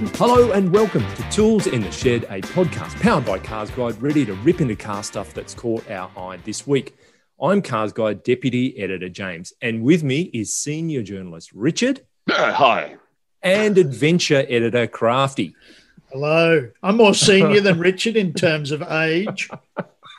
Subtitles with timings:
[0.00, 4.24] Hello and welcome to Tools in the Shed, a podcast powered by Cars Guide, ready
[4.24, 6.96] to rip into car stuff that's caught our eye this week.
[7.38, 12.00] I'm Cars Guide Deputy Editor James, and with me is Senior Journalist Richard.
[12.30, 12.96] Uh, hi.
[13.42, 15.54] And Adventure Editor Crafty.
[16.10, 16.70] Hello.
[16.82, 19.50] I'm more senior than Richard in terms of age.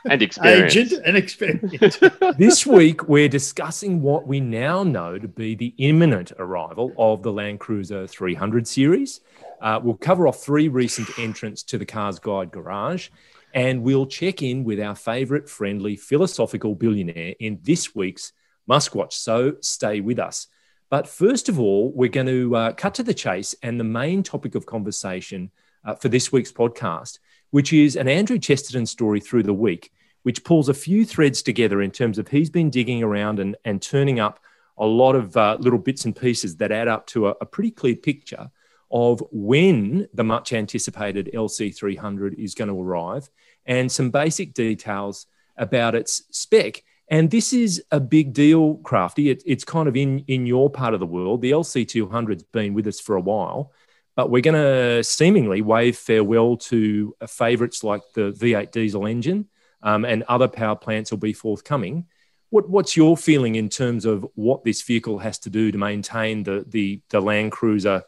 [0.08, 0.76] And experience.
[0.76, 2.00] Aged and experience.
[2.38, 7.32] this week, we're discussing what we now know to be the imminent arrival of the
[7.32, 9.22] Land Cruiser 300 series.
[9.62, 13.10] Uh, we'll cover off three recent entrants to the Cars Guide Garage,
[13.54, 18.34] and we'll check in with our favourite friendly philosophical billionaire in this week's
[18.68, 19.14] Muskwatch.
[19.14, 20.48] So stay with us.
[20.90, 24.24] But first of all, we're going to uh, cut to the chase and the main
[24.24, 25.52] topic of conversation
[25.86, 27.20] uh, for this week's podcast,
[27.52, 29.92] which is an Andrew Chesterton story through the week,
[30.24, 33.82] which pulls a few threads together in terms of he's been digging around and, and
[33.82, 34.40] turning up
[34.78, 37.72] a lot of uh, little bits and pieces that add up to a, a pretty
[37.72, 38.50] clear picture
[38.92, 43.30] of when the much anticipated LC300 is going to arrive
[43.66, 46.84] and some basic details about its spec.
[47.08, 49.30] And this is a big deal, Crafty.
[49.30, 51.42] It, it's kind of in, in your part of the world.
[51.42, 53.74] The LC200's been with us for a while,
[54.16, 59.48] but we're going to seemingly wave farewell to favourites like the V8 diesel engine
[59.84, 62.06] um, and other power plants will be forthcoming.
[62.50, 66.44] What, what's your feeling in terms of what this vehicle has to do to maintain
[66.44, 68.04] the, the, the Land Cruiser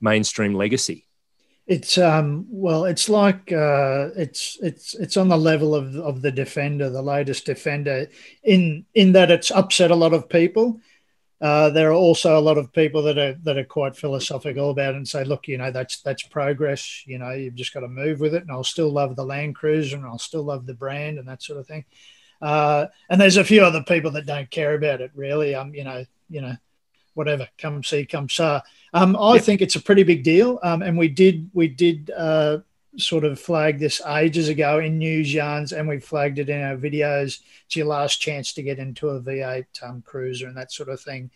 [0.00, 1.06] mainstream legacy?
[1.66, 6.32] It's um well, it's like uh, it's it's it's on the level of of the
[6.32, 8.06] Defender, the latest Defender,
[8.42, 10.80] in in that it's upset a lot of people.
[11.40, 14.94] Uh, there are also a lot of people that are that are quite philosophical about
[14.94, 17.02] it and say, look, you know, that's that's progress.
[17.06, 18.42] You know, you've just got to move with it.
[18.42, 21.42] And I'll still love the Land Cruiser, and I'll still love the brand and that
[21.42, 21.84] sort of thing.
[22.40, 25.54] Uh, and there's a few other people that don't care about it really.
[25.54, 26.56] Um, you know, you know,
[27.18, 28.62] whatever, come see, come saw.
[28.94, 29.42] Um, I yep.
[29.42, 32.58] think it's a pretty big deal, um, and we did we did uh,
[32.96, 36.76] sort of flag this ages ago in news yarns, and we flagged it in our
[36.76, 37.40] videos.
[37.66, 41.00] It's your last chance to get into a V8 um, cruiser and that sort of
[41.00, 41.30] thing.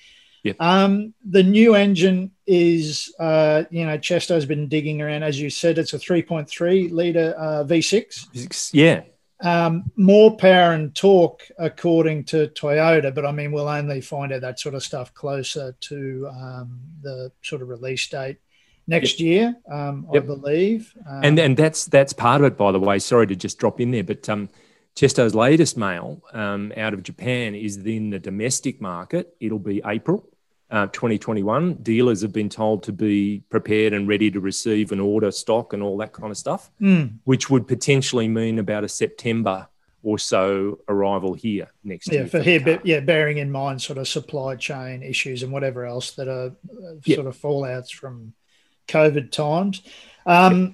[0.44, 0.56] Yep.
[0.60, 5.22] Um, the new engine is, uh, you know, Chesto's been digging around.
[5.22, 8.70] As you said, it's a 3.3 litre uh, V6.
[8.72, 9.02] Yeah.
[9.42, 14.42] Um, more power and torque, according to Toyota, but I mean, we'll only find out
[14.42, 18.38] that sort of stuff closer to um, the sort of release date
[18.86, 19.26] next yep.
[19.26, 20.22] year, um, yep.
[20.22, 20.94] I believe.
[21.22, 22.98] and and that's that's part of it, by the way.
[23.00, 24.48] Sorry to just drop in there, but um,
[24.94, 29.34] Chesto's latest mail um, out of Japan is in the domestic market.
[29.40, 30.28] It'll be April
[30.72, 31.74] uh, 2021.
[31.74, 35.82] Dealers have been told to be prepared and ready to receive an order stock and
[35.82, 37.12] all that kind of stuff, mm.
[37.24, 39.68] which would potentially mean about a September
[40.02, 42.26] or so arrival here next yeah, year.
[42.26, 46.12] For here, but yeah, bearing in mind sort of supply chain issues and whatever else
[46.12, 47.16] that are uh, yeah.
[47.16, 48.32] sort of fallouts from
[48.88, 49.82] COVID times.
[50.26, 50.68] Um, yeah.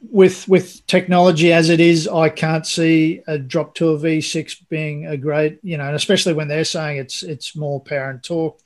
[0.00, 5.06] With with technology as it is, I can't see a drop to a V6 being
[5.06, 8.60] a great, you know, and especially when they're saying it's it's more power and torque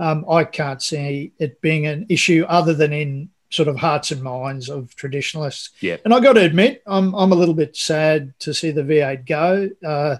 [0.00, 4.22] um, I can't see it being an issue other than in sort of hearts and
[4.22, 5.70] minds of traditionalists.
[5.80, 5.98] Yeah.
[6.04, 9.26] And I got to admit, I'm, I'm a little bit sad to see the V8
[9.26, 9.68] go.
[9.86, 10.16] Uh,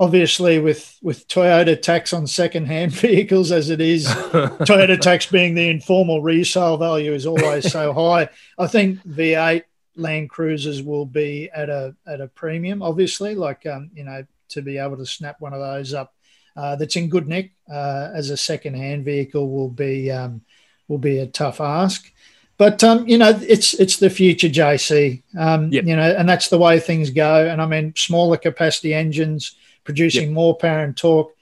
[0.00, 5.68] obviously, with, with Toyota tax on second-hand vehicles as it is, Toyota tax being the
[5.68, 8.28] informal resale value is always so high.
[8.58, 9.62] I think V8
[9.94, 12.82] Land Cruisers will be at a at a premium.
[12.82, 16.14] Obviously, like um, you know, to be able to snap one of those up
[16.58, 20.42] uh, that's in good nick uh, as a second-hand vehicle will be um,
[20.88, 22.12] will be a tough ask.
[22.56, 25.22] But um, you know, it's it's the future, JC.
[25.38, 25.84] Um, yep.
[25.84, 27.46] You know, and that's the way things go.
[27.46, 29.54] And I mean, smaller capacity engines
[29.84, 30.32] producing yep.
[30.32, 31.32] more power and torque.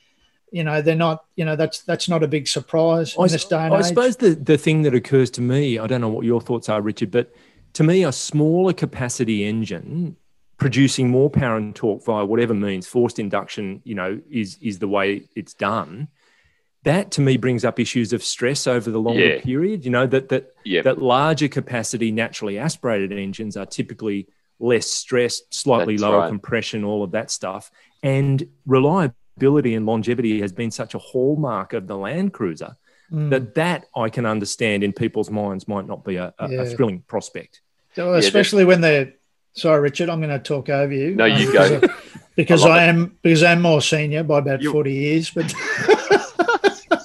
[0.50, 1.24] You know, they're not.
[1.34, 3.84] You know, that's that's not a big surprise I, in this day and I age.
[3.86, 6.68] I suppose the the thing that occurs to me, I don't know what your thoughts
[6.68, 7.32] are, Richard, but
[7.72, 10.16] to me, a smaller capacity engine
[10.58, 14.88] producing more power and torque via whatever means forced induction you know is is the
[14.88, 16.08] way it's done
[16.84, 19.40] that to me brings up issues of stress over the longer yeah.
[19.40, 20.84] period you know that that yep.
[20.84, 24.26] that larger capacity naturally aspirated engines are typically
[24.58, 26.28] less stressed slightly That's lower right.
[26.28, 27.70] compression all of that stuff
[28.02, 32.76] and reliability and longevity has been such a hallmark of the land cruiser
[33.12, 33.28] mm.
[33.28, 36.62] that that i can understand in people's minds might not be a, a, yeah.
[36.62, 37.60] a thrilling prospect
[37.94, 39.12] so especially yeah, when they're
[39.56, 41.14] Sorry, Richard, I'm going to talk over you.
[41.14, 41.88] No, you um, go.
[42.36, 43.22] Because, I, I am it.
[43.22, 45.48] because I'm more senior by about you, 40 years, but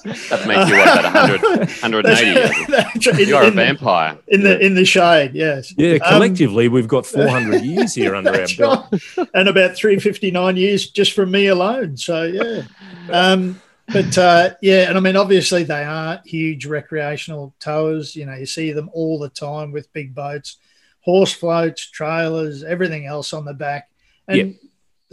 [0.04, 1.40] that makes you what about 100,
[1.80, 3.24] 180.
[3.24, 4.18] you are a vampire.
[4.28, 5.72] In the in the shade, yes.
[5.78, 9.28] Yeah, um, collectively um, we've got 400 years here under our belt, right.
[9.32, 11.96] and about 359 years just from me alone.
[11.96, 12.62] So yeah.
[13.10, 18.14] Um, but uh, yeah, and I mean, obviously they are huge recreational towers.
[18.14, 20.58] You know, you see them all the time with big boats,
[21.02, 23.90] horse floats, trailers, everything else on the back,
[24.26, 24.54] and yep.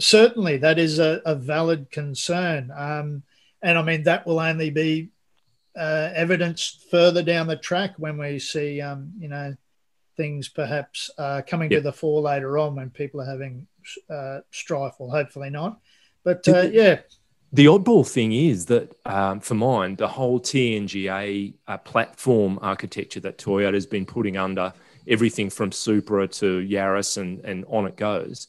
[0.00, 2.70] certainly that is a, a valid concern.
[2.74, 3.22] Um,
[3.62, 5.10] and I mean, that will only be
[5.78, 9.54] uh, evidenced further down the track when we see, um, you know,
[10.16, 11.80] things perhaps uh, coming yep.
[11.80, 13.66] to the fore later on when people are having
[14.08, 14.94] uh, strife.
[14.98, 15.80] Well, hopefully not.
[16.24, 17.00] But uh, yeah.
[17.52, 23.38] The oddball thing is that, um, for mine, the whole TNGA uh, platform architecture that
[23.38, 24.72] Toyota has been putting under
[25.06, 28.48] everything from Supra to Yaris and, and on it goes.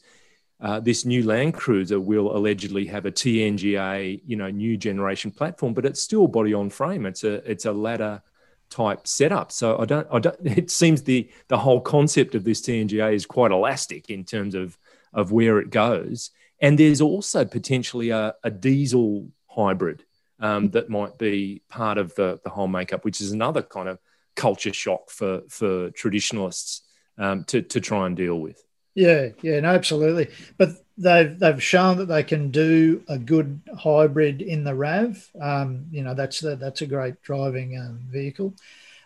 [0.60, 5.74] Uh, this new Land Cruiser will allegedly have a TNGA, you know, new generation platform,
[5.74, 7.04] but it's still body on frame.
[7.04, 8.22] It's a it's a ladder
[8.70, 9.50] type setup.
[9.50, 10.36] So I don't I don't.
[10.44, 14.78] It seems the the whole concept of this TNGA is quite elastic in terms of
[15.12, 16.30] of where it goes.
[16.60, 20.04] And there's also potentially a, a diesel hybrid
[20.38, 23.98] um, that might be part of the, the whole makeup, which is another kind of
[24.36, 26.82] culture shock for, for traditionalists
[27.18, 28.62] um, to, to try and deal with.
[28.94, 30.28] Yeah, yeah, no, absolutely.
[30.58, 35.30] But they've they've shown that they can do a good hybrid in the Rav.
[35.40, 38.54] Um, you know, that's the, that's a great driving um, vehicle.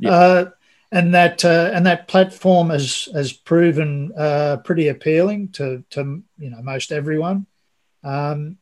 [0.00, 0.12] Yep.
[0.12, 0.50] Uh,
[0.92, 6.50] and that uh, and that platform has has proven uh, pretty appealing to to you
[6.50, 7.46] know most everyone.
[8.02, 8.58] Um,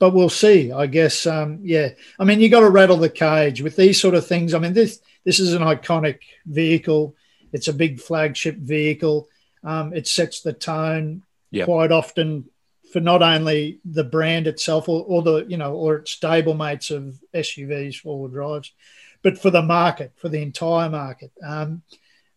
[0.00, 0.72] but we'll see.
[0.72, 1.26] I guess.
[1.26, 1.90] Um, yeah.
[2.18, 4.52] I mean, you got to rattle the cage with these sort of things.
[4.52, 7.14] I mean, this this is an iconic vehicle.
[7.52, 9.28] It's a big flagship vehicle.
[9.62, 11.66] Um, it sets the tone yep.
[11.66, 12.46] quite often
[12.92, 17.20] for not only the brand itself or, or the you know or its stablemates of
[17.34, 18.72] SUVs, four wheel drives,
[19.22, 21.30] but for the market, for the entire market.
[21.44, 21.82] Um,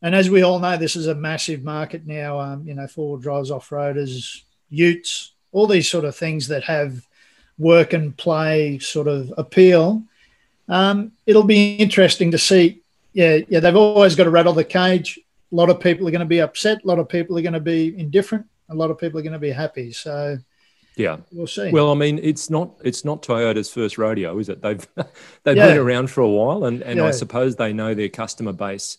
[0.02, 2.38] and as we all know, this is a massive market now.
[2.40, 6.64] Um, you know, four wheel drives, off roaders, utes, all these sort of things that
[6.66, 7.08] have
[7.58, 10.04] work and play sort of appeal.
[10.70, 12.82] Um, it'll be interesting to see.
[13.14, 15.20] Yeah, yeah, they've always got to rattle the cage.
[15.52, 16.84] A lot of people are going to be upset.
[16.84, 18.46] A lot of people are going to be indifferent.
[18.70, 19.92] A lot of people are going to be happy.
[19.92, 20.38] So
[20.96, 21.72] yeah, we'll see.
[21.72, 24.62] Well, I mean, it's not it's not Toyota's first rodeo, is it?
[24.62, 24.86] They've
[25.44, 25.68] they've yeah.
[25.68, 27.06] been around for a while, and and yeah.
[27.06, 28.98] I suppose they know their customer base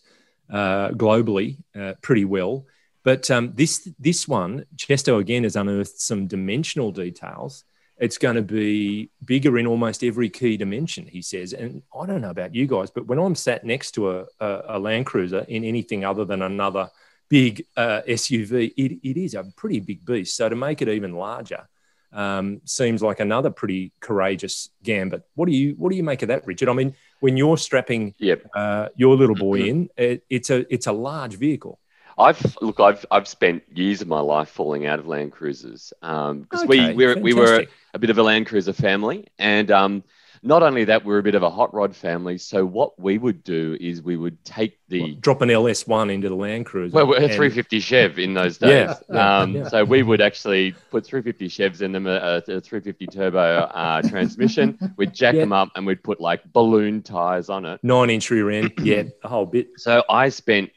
[0.51, 2.67] uh, globally uh, pretty well.
[3.05, 7.65] But um, this this one, Chesto again has unearthed some dimensional details.
[7.99, 11.53] It's going to be bigger in almost every key dimension, he says.
[11.53, 14.63] And I don't know about you guys, but when I'm sat next to a, a,
[14.71, 16.91] a Land Cruiser in anything other than another
[17.29, 20.37] big uh, SUV, it, it is a pretty big beast.
[20.37, 21.69] So to make it even larger,
[22.15, 25.25] um, seems like another pretty courageous gambit.
[25.35, 26.69] What do you what do you make of that, Richard?
[26.69, 28.49] I mean, when you're strapping yep.
[28.55, 29.69] uh, your little boy mm-hmm.
[29.69, 31.81] in, it, it's a it's a large vehicle.
[32.17, 36.31] I've look, I've I've spent years of my life falling out of Land Cruisers because
[36.31, 40.05] um, okay, we we we were a bit of a Land Cruiser family, and um,
[40.43, 42.37] not only that, we're a bit of a hot rod family.
[42.37, 46.29] So what we would do is we would take the well, drop an LS1 into
[46.29, 46.95] the Land Cruiser.
[46.95, 48.71] Well, we're a 350 Chev in those days.
[48.71, 49.69] Yeah, yeah, um, yeah.
[49.69, 54.93] So we would actually put 350 Chevs in them, a, a 350 turbo uh, transmission.
[54.99, 57.81] We'd jack them up and we'd put like balloon tires on it.
[57.83, 59.69] Nine inch rear end, yeah, a whole bit.
[59.79, 60.71] So I spent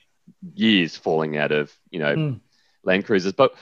[0.54, 2.40] years falling out of you know mm.
[2.84, 3.54] Land Cruisers, but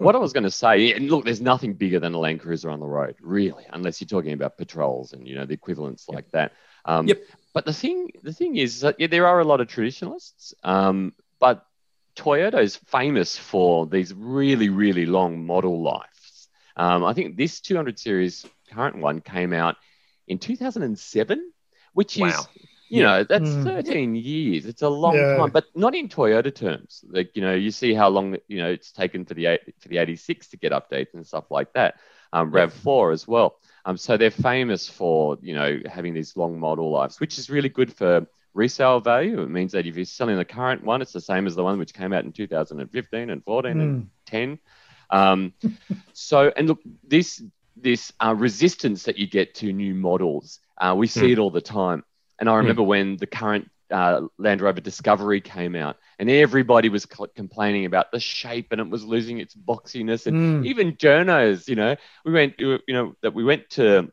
[0.00, 2.70] what I was going to say, and look, there's nothing bigger than a Land Cruiser
[2.70, 6.14] on the road, really, unless you're talking about patrols and you know the equivalents yep.
[6.14, 6.52] like that.
[6.84, 7.22] Um, yep.
[7.52, 11.12] But the thing, the thing is that yeah, there are a lot of traditionalists, um,
[11.38, 11.66] but
[12.16, 16.48] Toyota is famous for these really, really long model lives.
[16.76, 19.76] Um, I think this 200 series current one came out
[20.28, 21.52] in 2007,
[21.92, 22.46] which is wow
[22.90, 23.64] you know that's mm.
[23.64, 24.66] 13 years.
[24.66, 25.36] It's a long yeah.
[25.36, 27.04] time but not in toyota terms.
[27.08, 29.98] Like you know you see how long you know it's taken for the for the
[29.98, 31.94] 86 to get updates and stuff like that.
[32.32, 33.56] Um, rav 4 as well.
[33.84, 37.68] Um, so they're famous for you know having these long model lives which is really
[37.68, 39.40] good for resale value.
[39.40, 41.78] It means that if you're selling the current one it's the same as the one
[41.78, 43.80] which came out in 2015 and 14 mm.
[43.80, 44.58] and 10
[45.10, 45.52] um,
[46.12, 47.40] so and look this
[47.76, 51.32] this uh, resistance that you get to new models uh, we see mm.
[51.32, 52.04] it all the time
[52.40, 52.58] and I hmm.
[52.58, 52.86] remember mm.
[52.86, 58.12] when the current uh, Land Rover Discovery came out, and everybody was cl- complaining about
[58.12, 60.26] the shape and it was losing its boxiness.
[60.26, 60.66] And mm.
[60.66, 64.10] even journos, you know, we went, you know, that we went to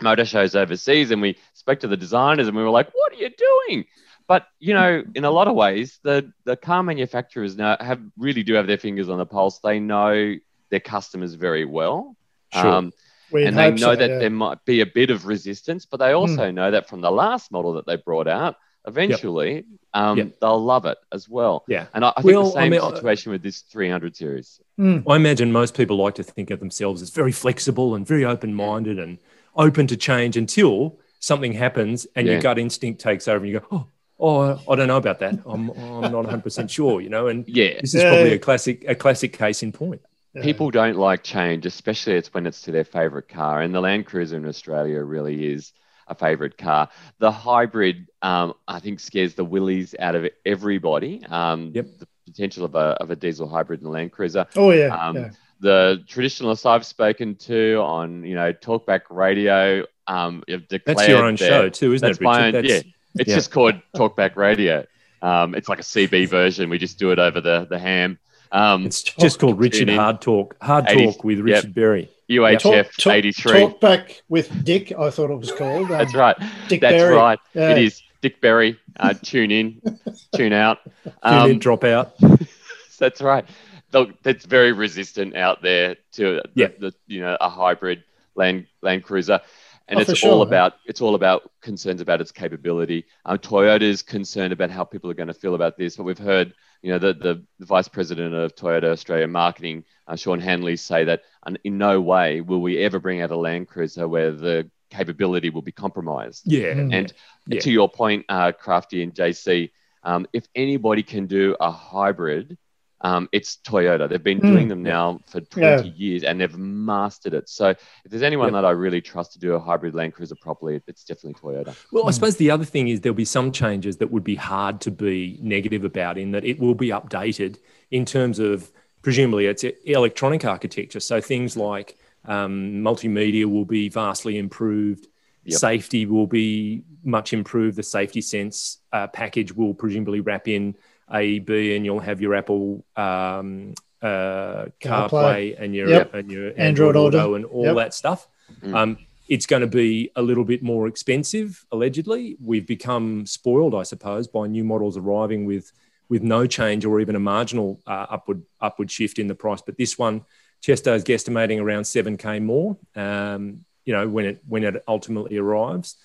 [0.00, 3.16] motor shows overseas and we spoke to the designers and we were like, "What are
[3.16, 3.86] you doing?"
[4.28, 8.42] But you know, in a lot of ways, the the car manufacturers now have really
[8.42, 9.58] do have their fingers on the pulse.
[9.60, 10.34] They know
[10.70, 12.16] their customers very well.
[12.52, 12.66] Sure.
[12.66, 12.92] Um,
[13.32, 14.18] and they know so, that yeah.
[14.18, 16.54] there might be a bit of resistance, but they also mm.
[16.54, 18.56] know that from the last model that they brought out,
[18.86, 19.64] eventually yep.
[19.94, 20.40] Um, yep.
[20.40, 21.64] they'll love it as well.
[21.66, 21.86] Yeah.
[21.94, 24.60] And I, I think well, the same I mean, situation with this 300 series.
[24.78, 25.02] Mm.
[25.08, 28.54] I imagine most people like to think of themselves as very flexible and very open
[28.54, 28.98] minded.
[28.98, 29.18] And
[29.56, 32.34] open to change until something happens and Yeah.
[32.34, 33.86] your gut instinct takes over and you go, oh,
[34.20, 35.40] oh, I don't know about that.
[35.46, 37.80] I'm, I'm not 100% sure, you know, and Yeah.
[37.80, 38.10] this is Yeah.
[38.10, 40.02] probably a classic, a classic case in point.
[40.36, 40.42] Yeah.
[40.42, 43.62] People don't like change, especially it's when it's to their favorite car.
[43.62, 45.72] And the Land Cruiser in Australia really is
[46.08, 46.88] a favorite car.
[47.18, 51.24] The hybrid, um, I think, scares the willies out of everybody.
[51.28, 51.86] Um, Yep.
[51.98, 54.46] The potential of a, of a diesel hybrid in the Land Cruiser.
[54.56, 55.30] Oh yeah, Um, yeah.
[55.60, 61.24] The traditionalists I've spoken to on, you know, Talkback Radio um, have declared That's your
[61.24, 62.24] own their- show too, isn't that's it, Richard?
[62.24, 62.92] my own, That's- yeah.
[63.18, 63.34] It's yeah.
[63.36, 64.84] just called Talkback Radio.
[65.22, 66.68] Um, it's like a CB version.
[66.68, 68.18] We just do it over the the ham.
[68.56, 70.56] Um, It's just called Richard Hard Talk.
[70.62, 71.44] Hard 80s, Talk with yep.
[71.44, 72.10] Richard Berry.
[72.30, 73.52] UHF Talk- talk- 83.
[73.60, 74.92] Talk back with Dick.
[74.98, 75.84] I thought it was called.
[75.84, 76.36] Um, That's right.
[76.68, 77.14] Dick That's Berry.
[77.14, 77.38] right.
[77.54, 77.70] Yeah.
[77.70, 78.78] It is Dick Berry.
[78.98, 79.80] Uh, tune in,
[80.34, 80.78] tune out.
[81.04, 82.14] Tune Um, in, drop out.
[82.98, 83.44] that's right.
[83.92, 86.68] Look, that's very resistant out there to the, Yeah.
[86.78, 88.02] the you know a hybrid
[88.34, 89.40] land Land Cruiser,
[89.88, 90.46] and Oh, it's for all sure.
[90.46, 93.04] about it's all about concerns about its capability.
[93.24, 96.52] Um, Toyota's concerned about how people are going to feel about this, but we've heard
[96.82, 101.04] you know the the, the vice president of Toyota Australia marketing, uh, Sean Hanley, say
[101.04, 101.22] that
[101.64, 105.62] in no way will we ever bring out a Land Cruiser where the capability will
[105.62, 106.42] be compromised.
[106.46, 106.74] Yeah.
[106.74, 106.94] Mm.
[106.94, 107.12] And
[107.48, 107.60] Yeah.
[107.60, 109.70] to your point, uh, Crafty and JC,
[110.04, 112.56] um, if anybody can do a hybrid,
[113.02, 114.08] um, it's Toyota.
[114.08, 114.48] They've been Mm.
[114.48, 117.48] doing them now for 20 years and they've mastered it.
[117.48, 118.62] So if there's anyone Yep.
[118.62, 121.76] that I really trust to do a hybrid Land Cruiser properly, it's definitely Toyota.
[121.92, 122.12] Well, I Hmm.
[122.14, 125.38] suppose the other thing is there'll be some changes that would be hard to be
[125.42, 127.58] negative about in that it will be updated
[127.90, 128.72] in terms of
[129.02, 131.00] presumably it's electronic architecture.
[131.00, 135.06] So things like um, multimedia will be vastly improved.
[135.44, 135.58] Yep.
[135.60, 137.76] Safety will be much improved.
[137.76, 140.74] The safety sense uh, package will presumably wrap in
[141.12, 145.08] AEB, and you'll have your Apple um, uh, CarPlay.
[145.10, 146.14] CarPlay and your Yep.
[146.14, 147.34] and your Android Android, Auto Auto.
[147.34, 147.76] and all Yep.
[147.76, 148.28] that stuff.
[148.62, 148.74] Mm.
[148.74, 148.98] Um,
[149.28, 152.36] it's going to be a little bit more expensive, allegedly.
[152.40, 155.72] We've become spoiled, I suppose, by new models arriving with
[156.08, 159.60] with no change or even a marginal uh, upward upward shift in the price.
[159.60, 160.24] But this one,
[160.60, 162.76] Chesto's guesstimating around seven k more.
[162.94, 165.96] Um, you know, when it when it ultimately arrives.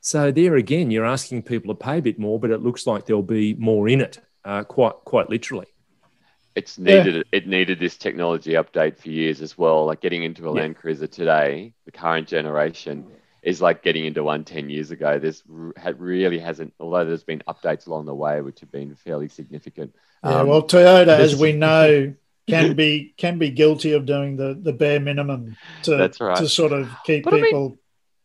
[0.00, 3.04] So there again, you're asking people to pay a bit more, but it looks like
[3.06, 5.66] there'll be more in it, uh, quite quite literally.
[6.54, 7.02] It's Yeah.
[7.02, 7.26] needed.
[7.32, 9.86] It needed this technology update for years as well.
[9.86, 10.62] Like getting into a Yeah.
[10.62, 13.06] Land Cruiser today, the current generation
[13.42, 15.18] is like getting into one 10 years ago.
[15.18, 18.94] This r- ha- really hasn't, although there's been updates along the way, which have been
[18.94, 19.94] fairly significant.
[20.22, 22.14] Yeah, Um, well, Toyota, as we know,
[22.48, 26.36] can be can be guilty of doing the, the bare minimum to That's right.
[26.36, 27.78] to sort of keep But I mean, people.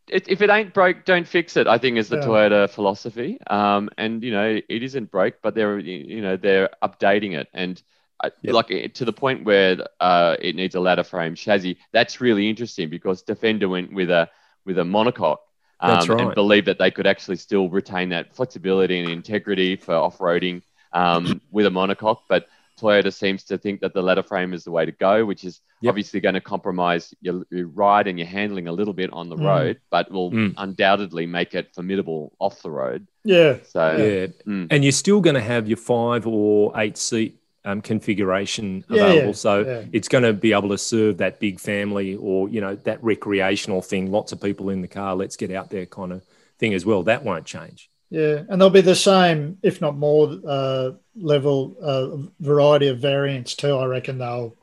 [0.10, 1.68] It, if it ain't broke, don't fix it.
[1.68, 2.18] I think is the Yeah.
[2.18, 3.38] Toyota philosophy.
[3.50, 7.82] Um, and you know, it isn't broke, but they're you know they're updating it, and
[8.24, 8.58] I, Yep.
[8.58, 11.78] like to the point where uh, it needs a ladder frame chassis.
[11.92, 14.30] That's really interesting because Defender went with a
[14.66, 15.38] with a monocoque.
[15.80, 16.34] Um, That's And right.
[16.34, 21.66] believed that they could actually still retain that flexibility and integrity for off-roading um, with
[21.68, 22.48] a monocoque, but
[22.80, 25.62] Toyota seems to think that the ladder frame is the way to go, which is
[25.82, 25.92] Yep.
[25.92, 29.36] obviously going to compromise your, your ride and your handling a little bit on the
[29.36, 29.46] Mm.
[29.46, 30.54] road, but will Mm.
[30.58, 33.08] undoubtedly make it formidable off the road.
[33.24, 34.68] Yeah, So Yeah, Mm.
[34.72, 39.28] and you're still going to have your five or eight seat um, configuration Yeah, available.
[39.28, 39.84] yeah, so yeah.
[39.92, 43.82] it's going to be able to serve that big family or you know that recreational
[43.82, 44.10] thing.
[44.10, 45.16] Lots of people in the car.
[45.18, 46.24] Let's get out there kind of
[46.60, 47.04] thing as well.
[47.04, 47.90] That won't change.
[48.10, 53.56] Yeah, and there'll be the same, if not more, uh, level uh, variety of variants
[53.56, 53.76] too.
[53.76, 54.56] I reckon they'll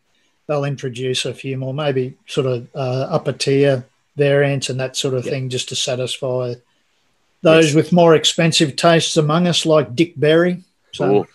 [0.47, 3.85] they'll introduce a few more, maybe sort of uh, upper tier
[4.17, 5.31] variants and that sort of Yeah.
[5.33, 6.55] thing, just to satisfy
[7.43, 7.75] those Yes.
[7.75, 10.63] with more expensive tastes among us, like Dick Berry.
[10.93, 11.27] So.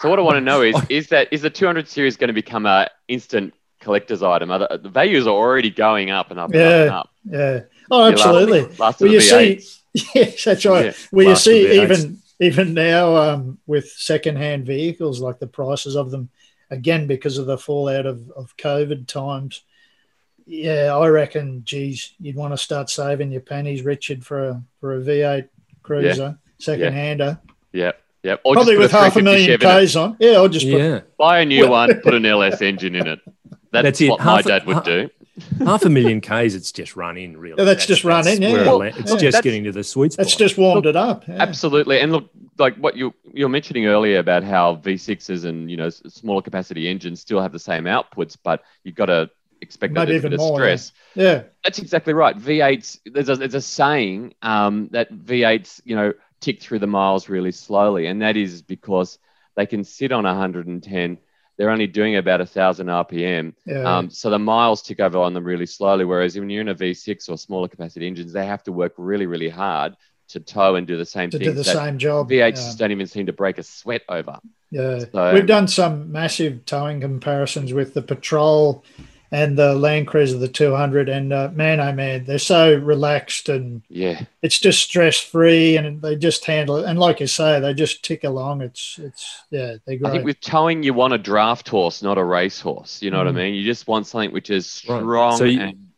[0.00, 2.32] So what I want to know is is that is the 200 series going to
[2.34, 4.50] become a instant collector's item?
[4.52, 6.98] Are the, the values are already going up and up and up and Yeah.
[6.98, 7.10] up.
[7.28, 7.60] yeah,
[7.90, 8.76] oh, Yeah, last- absolutely.
[8.76, 9.77] Last, Well, you see, V8s.
[10.14, 10.86] yes, that's right.
[10.86, 16.10] Yeah, well, you see, even even now um, with secondhand vehicles, like the prices of
[16.10, 16.28] them,
[16.70, 19.62] again because of the fallout of, of COVID times.
[20.46, 24.96] Yeah, I reckon, geez, you'd want to start saving your pennies, Richard, for a for
[24.96, 25.48] a V8
[25.82, 27.38] cruiser, second hander,
[27.72, 27.92] Yeah,
[28.22, 28.36] yeah.
[28.44, 30.16] Or probably with a half a 350 million Chev k's on.
[30.18, 33.06] Yeah, I'll just put, Yeah, Buy a new Well- one, put an LS engine in
[33.06, 33.20] it.
[33.70, 34.08] That's, That's it.
[34.10, 35.10] what my Half a- dad would ha- do.
[35.64, 36.54] Half a million k's.
[36.54, 37.56] It's just run in really.
[37.58, 38.52] Yeah, that's just run in, yeah.
[38.64, 39.04] Well, it's yeah.
[39.04, 40.24] just That's- getting to the sweet spot.
[40.24, 41.26] that's just warmed it up.
[41.26, 41.36] Yeah.
[41.40, 45.90] Absolutely, and look, like what you you're mentioning earlier about how V6s and you know
[45.90, 49.30] smaller capacity engines still have the same outputs, but you've got to
[49.60, 50.76] expect a Maybe little bit of more, yeah.
[50.76, 50.92] stress.
[51.14, 52.36] Yeah, That's exactly right.
[52.38, 57.28] V8s, there's a, there's a saying um, that V8s, you know, tick through the miles
[57.28, 59.18] really slowly, and that is because
[59.56, 61.18] they can sit on 110
[61.58, 63.52] they're only doing about a thousand RPM.
[63.66, 63.82] Yeah.
[63.82, 66.04] Um, so the miles tick over on them really slowly.
[66.04, 69.26] Whereas when you're in a V6 or smaller capacity engines, they have to work really,
[69.26, 69.96] really hard
[70.28, 72.30] to tow and do the same to things do the same job.
[72.30, 72.72] V8s yeah.
[72.78, 74.38] don't even seem to break a sweat over.
[74.70, 78.84] Yeah, So- we've done some massive towing comparisons with the Patrol
[79.30, 83.82] and the Land Cruiser, the 200, and uh, man, oh man, they're so relaxed and
[83.88, 86.86] Yeah, it's just stress free, and they just handle it.
[86.86, 88.62] And like you say, they just tick along.
[88.62, 92.24] It's it's yeah, they're I think with towing, you want a draft horse, not a
[92.24, 93.02] race horse.
[93.02, 93.36] You know what I Mm.
[93.36, 93.54] mean?
[93.54, 95.00] You just want something which is Right.
[95.00, 95.88] strong So you, and-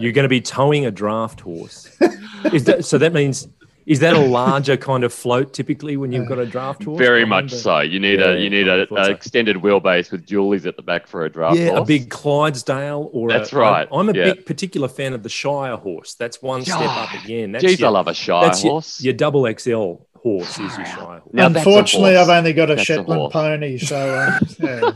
[0.00, 1.88] you're going to be towing a draft horse.
[2.52, 3.48] is that, so that means
[3.86, 6.98] is that a larger kind of float typically when you've got a draft horse?
[6.98, 7.80] Very much so.
[7.80, 9.10] You need Yeah, a you need I a, thought a so.
[9.12, 13.28] extended wheelbase with dualies at the back for a draft Yeah, a big Clydesdale or
[13.28, 14.24] a- That's right, I'm a yeah.
[14.34, 16.14] big particular fan of the Shire horse.
[16.14, 17.52] That's one step up again.
[17.52, 19.00] That's Jeez, your, I love a Shire that's horse.
[19.02, 22.28] your double XL horse is your Shire horse, Now Unfortunately, horse.
[22.28, 23.32] I've only got a That's Shetland horse.
[23.32, 24.90] pony, so um, yeah.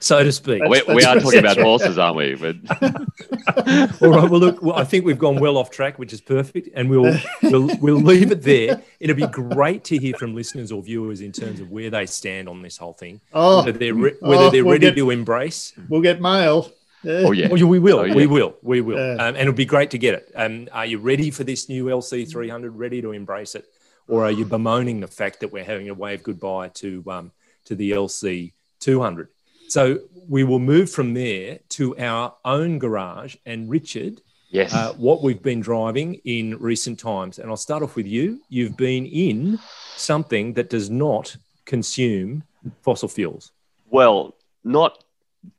[0.00, 0.60] So to speak.
[0.62, 2.34] That's- we, we are talking about that's horses, aren't we?
[2.34, 2.56] But
[4.02, 4.28] All right.
[4.30, 7.16] Well, look, well, I think we've gone well off track, which is perfect, and we'll
[7.42, 8.82] we'll we'll leave it there.
[9.00, 12.48] It'll be great to hear from listeners or viewers in terms of where they stand
[12.48, 15.10] on this whole thing, oh, whether they're re- whether Oh, they're we'll ready get- to
[15.10, 15.72] embrace.
[15.88, 16.70] we'll get mail.
[17.02, 17.12] Yeah.
[17.26, 17.98] oh yeah, Oh, yeah, we will.
[17.98, 18.14] Oh, yeah.
[18.14, 18.56] We will.
[18.62, 18.96] We will.
[18.96, 19.12] Yeah.
[19.22, 20.32] Um, and it'll be great to get it.
[20.34, 22.74] Um, are you ready for this new LC 300?
[22.74, 23.66] Ready to embrace it,
[24.08, 27.32] or are you bemoaning the fact that we're having to wave goodbye to um,
[27.66, 29.28] to the LC 200?
[29.68, 33.36] So we will move from there to our own garage.
[33.46, 34.72] And Richard, yes.
[34.74, 37.38] uh, what we've been driving in recent times.
[37.38, 38.40] And I'll start off with you.
[38.48, 39.58] You've been in
[39.96, 42.44] something that does not consume
[42.82, 43.52] fossil fuels.
[43.90, 45.04] Well, not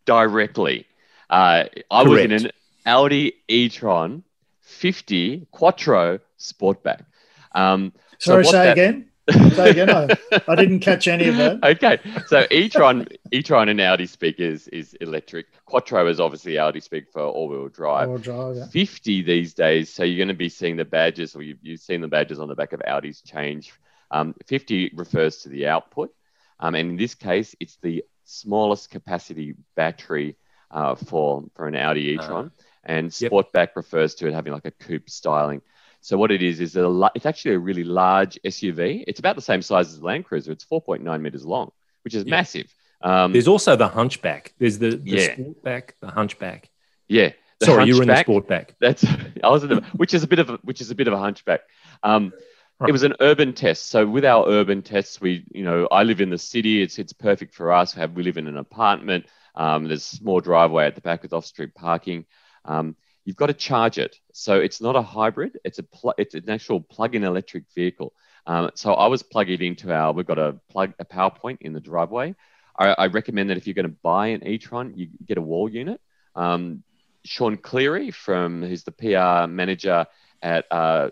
[0.05, 0.87] directly.
[1.29, 2.51] Uh, I was in an
[2.85, 4.23] Audi e-tron
[4.61, 7.05] 50 Quattro Sportback.
[7.53, 9.09] Um, Sorry, what say that- again.
[9.29, 9.89] Say again.
[9.89, 10.07] I,
[10.47, 11.63] I didn't catch any of that.
[11.63, 15.47] okay, so e-tron, e-tron and Audi speak is, is electric.
[15.65, 18.09] Quattro is obviously Audi speak for all-wheel drive.
[18.09, 18.67] Or drive, yeah.
[18.67, 22.01] 50 these days, so you're going to be seeing the badges, or you've, you've seen
[22.01, 23.73] the badges on the back of Audi's change.
[24.11, 26.13] Um, 50 refers to the output,
[26.59, 30.35] um, and in this case, it's the smallest capacity battery
[30.71, 32.51] uh, for for an Audi e-tron,
[32.83, 33.31] and Yep.
[33.31, 35.61] Sportback refers to it having like a coupe styling.
[36.05, 39.03] So what it is is a it's actually a really large SUV.
[39.07, 40.51] It's about the same size as the Land Cruiser.
[40.51, 41.71] It's 4.9 meters long,
[42.03, 42.29] which is Yeah.
[42.29, 42.71] massive.
[43.01, 44.53] Um, There's also the hunchback.
[44.59, 45.35] There's the, the Yeah.
[45.35, 46.69] sportback, the hunchback.
[47.07, 48.69] yeah, the Sorry, you were in the Hunchback- sportback.
[48.79, 49.03] That's
[49.43, 51.13] I was in the, which is a bit of a, which is a bit of
[51.13, 51.61] a hunchback.
[52.03, 52.33] Um,
[52.77, 52.89] Right.
[52.89, 53.87] It was an urban test.
[53.87, 56.81] So with our urban tests, we you know I live in the city.
[56.83, 57.95] It's it's perfect for us.
[57.95, 59.25] We have we live in an apartment.
[59.55, 62.25] Um, there's a small driveway at the back with off-street parking.
[62.65, 64.17] Um, you've got to charge it.
[64.31, 65.59] So it's not a hybrid.
[65.65, 68.13] It's a pl- it's an actual plug-in electric vehicle.
[68.47, 70.13] Um, so I was plugging into our.
[70.13, 72.35] We've got a plug a power point in the driveway.
[72.77, 75.67] I, I recommend that if you're going to buy an e-tron, you get a wall
[75.67, 75.99] unit.
[76.35, 76.83] Um,
[77.23, 80.05] Sean Cleary from who's the PR manager
[80.41, 81.09] at uh,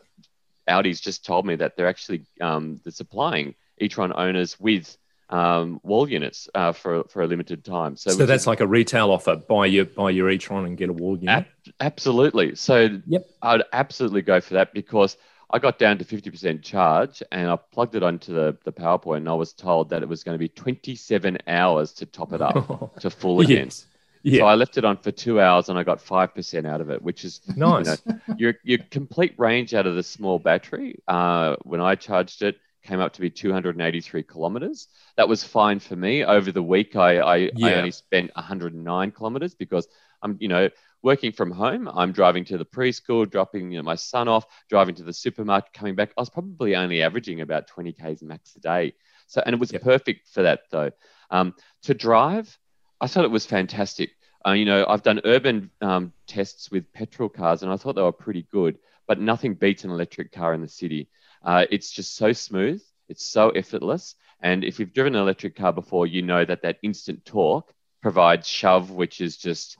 [0.67, 4.95] Audi's just told me that they're actually um, they're supplying e-tron owners with
[5.29, 7.95] um, wall units uh, for for a limited time.
[7.97, 9.35] So, So, that's is like a retail offer.
[9.35, 11.29] Buy your buy your e-tron and get a wall unit.
[11.29, 12.55] ab- absolutely.
[12.55, 13.25] So Yep.
[13.41, 15.17] I'd absolutely go for that because
[15.49, 19.29] I got down to 50% charge and I plugged it onto the, the PowerPoint and
[19.29, 22.95] I was told that it was going to be 27 hours to top it up
[23.01, 23.65] to full again.
[23.67, 23.85] yes.
[24.23, 24.39] Yeah.
[24.39, 27.01] So I left it on for two hours and I got 5% out of it,
[27.03, 28.01] which is nice.
[28.37, 30.95] your, your complete range out of the small battery.
[31.07, 34.87] Uh, when I charged it, came up to be 283 kilometers.
[35.17, 36.23] That was fine for me.
[36.23, 39.87] Over the week, I, I, I only spent 109 kilometers because
[40.21, 40.69] I'm, you know,
[41.01, 41.87] working from home.
[41.87, 45.73] I'm driving to the preschool, dropping you know, my son off, driving to the supermarket,
[45.73, 46.11] coming back.
[46.17, 48.93] I was probably only averaging about 20 k's max a day.
[49.27, 49.81] So, and it was Yep.
[49.81, 50.91] perfect for that though.
[51.29, 52.57] Um, to drive,
[53.01, 54.11] I thought it was fantastic.
[54.45, 58.01] Uh, you know, I've done urban um, tests with petrol cars, and I thought they
[58.01, 58.77] were pretty good.
[59.07, 61.09] But nothing beats an electric car in the city.
[61.43, 62.81] Uh, it's just so smooth.
[63.09, 64.15] It's so effortless.
[64.41, 68.47] And if you've driven an electric car before, you know that that instant torque provides
[68.47, 69.77] shove, which is just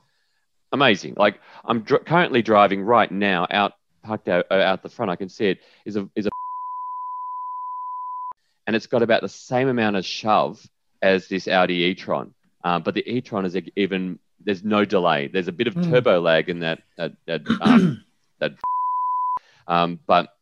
[0.72, 1.14] amazing.
[1.16, 3.72] Like I'm dr- currently driving right now out
[4.02, 5.10] parked out, uh, out the front.
[5.10, 6.30] I can see it is a is a
[8.66, 10.66] and it's got about the same amount of shove
[11.02, 12.34] as this Audi e-tron.
[12.64, 15.28] Um, but the e-tron is even there's no delay.
[15.28, 15.90] There's a bit of Mm.
[15.90, 18.04] turbo lag in that that that, um,
[18.40, 18.52] that
[19.66, 20.33] um, but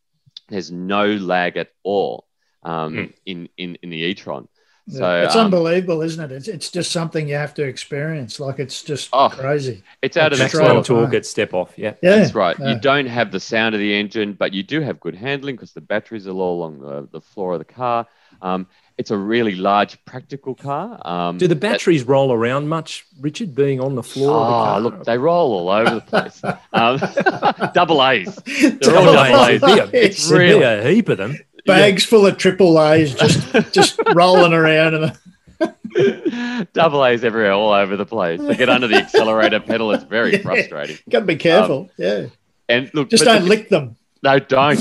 [0.48, 2.26] there's no lag at all
[2.62, 3.12] um, Mm.
[3.26, 4.48] in, in in the e-tron.
[4.88, 6.32] So it's um, unbelievable, isn't it?
[6.32, 8.40] It's, it's just something you have to experience.
[8.40, 9.84] Like it's just Oh, crazy.
[10.02, 10.74] it's out of That's this right.
[10.74, 11.14] Maximum world.
[11.14, 11.72] At step off.
[11.76, 11.94] Yeah.
[12.02, 12.56] Yeah, That's right.
[12.58, 12.70] yeah.
[12.74, 15.72] You don't have the sound of the engine, but you do have good handling because
[15.72, 18.08] the batteries are low along the, the floor of the car.
[18.40, 18.66] Um,
[18.98, 21.00] it's a really large, practical car.
[21.04, 24.54] Um, Do the that- batteries roll around much, Richard, being on the floor of the
[24.54, 24.80] Oh, car?
[24.80, 26.42] look, they roll all over the place.
[26.72, 28.34] um, double A's.
[28.36, 29.48] They're all Double double A's.
[29.54, 29.60] A's.
[29.60, 30.62] There'd be a- It's there'd be real.
[30.62, 31.36] a heap of them.
[31.64, 34.94] Bags full of triple A's just just rolling around.
[34.94, 38.40] And double A's everywhere, all over the place.
[38.40, 39.92] They get under the accelerator pedal.
[39.92, 40.42] It's very Yeah.
[40.42, 40.98] frustrating.
[41.08, 41.88] got to be careful.
[41.96, 42.26] yeah,
[42.68, 43.96] And look, just don't the- lick them.
[44.24, 44.78] No, don't.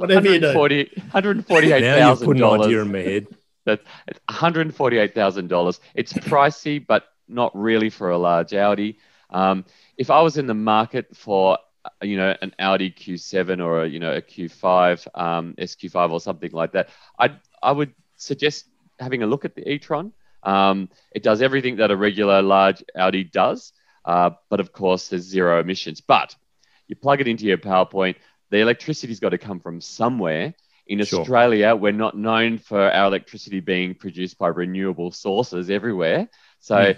[0.00, 0.64] Ooh, Whatever you do.
[0.96, 2.82] 140 Now you've put an idea $148,000.
[2.82, 3.26] in my head.
[3.66, 3.82] That's
[4.30, 5.80] $148,000.
[5.94, 8.98] It's pricey, but not really for a large Audi.
[9.30, 9.64] Um,
[9.96, 13.88] if I was in the market for, uh, you know, an Audi Q7 or a,
[13.88, 18.66] you know, a Q5, um, SQ5 or something like that, I I would suggest
[18.98, 20.12] having a look at the e-tron.
[20.42, 23.72] Um, it does everything that a regular large Audi does,
[24.04, 26.00] uh, but of course there's zero emissions.
[26.00, 26.34] But
[26.88, 28.16] you plug it into your PowerPoint,
[28.50, 30.54] the electricity's got to come from somewhere.
[30.86, 31.20] In Sure.
[31.20, 36.28] Australia, we're not known for our electricity being produced by renewable sources everywhere.
[36.58, 36.96] So Mm.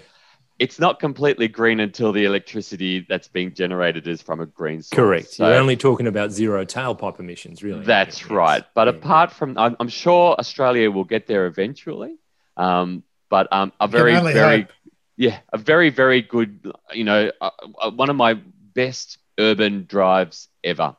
[0.59, 4.95] it's not completely green until the electricity that's being generated is from a green source.
[4.97, 5.27] Correct.
[5.33, 7.83] So You're only talking about zero tailpipe emissions, really.
[7.85, 8.63] that's right.
[8.73, 8.95] But Yeah.
[8.95, 12.15] apart from, I'm, I'm sure Australia will get there eventually.
[12.57, 14.69] Um, but um, a very, very, hope.
[15.17, 18.35] yeah, a very, very good, you know, uh, uh, one of my
[18.75, 20.95] best urban drives ever.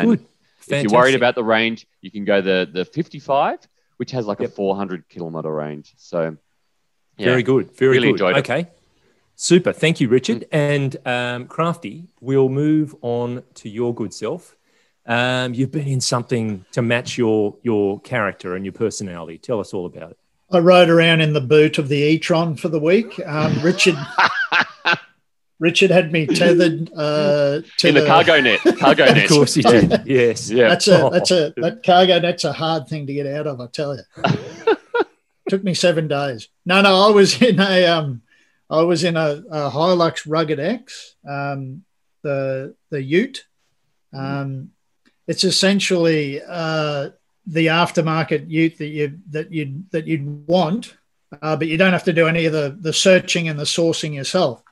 [0.00, 0.26] And Good.
[0.68, 3.58] if you're worried about the range, you can go the the 55,
[3.96, 4.50] which has like Yep.
[4.50, 5.92] a 400 kilometer range.
[5.96, 6.36] So,
[7.18, 7.24] yeah.
[7.26, 7.76] Very good.
[7.76, 8.12] Very Really good.
[8.12, 8.40] enjoyed it.
[8.40, 8.68] Okay.
[9.34, 9.72] Super.
[9.72, 10.46] Thank you, Richard.
[10.52, 14.56] And um, Crafty, we'll move on to your good self.
[15.04, 19.38] Um, you've been in something to match your your character and your personality.
[19.38, 20.18] Tell us all about it.
[20.50, 23.18] I rode around in the boot of the e-tron for the week.
[23.26, 23.96] Um, Richard
[25.62, 28.58] Richard had me tethered uh, to in the, cargo net.
[28.80, 29.18] Cargo net.
[29.24, 30.02] Of course, he did.
[30.06, 30.50] Yes.
[30.50, 30.68] Yeah.
[30.68, 33.60] That's a that's a that cargo net's a hard thing to get out of.
[33.60, 34.02] I tell you,
[35.48, 36.48] took me seven days.
[36.66, 38.22] No, no, I was in a um,
[38.68, 41.84] I was in a, a Hilux Rugged X, um,
[42.22, 43.46] the the Ute.
[44.12, 44.72] Um,
[45.28, 47.10] it's essentially uh,
[47.46, 50.96] the aftermarket Ute that you that you that you'd want,
[51.40, 54.12] uh, but you don't have to do any of the the searching and the sourcing
[54.14, 54.64] yourself.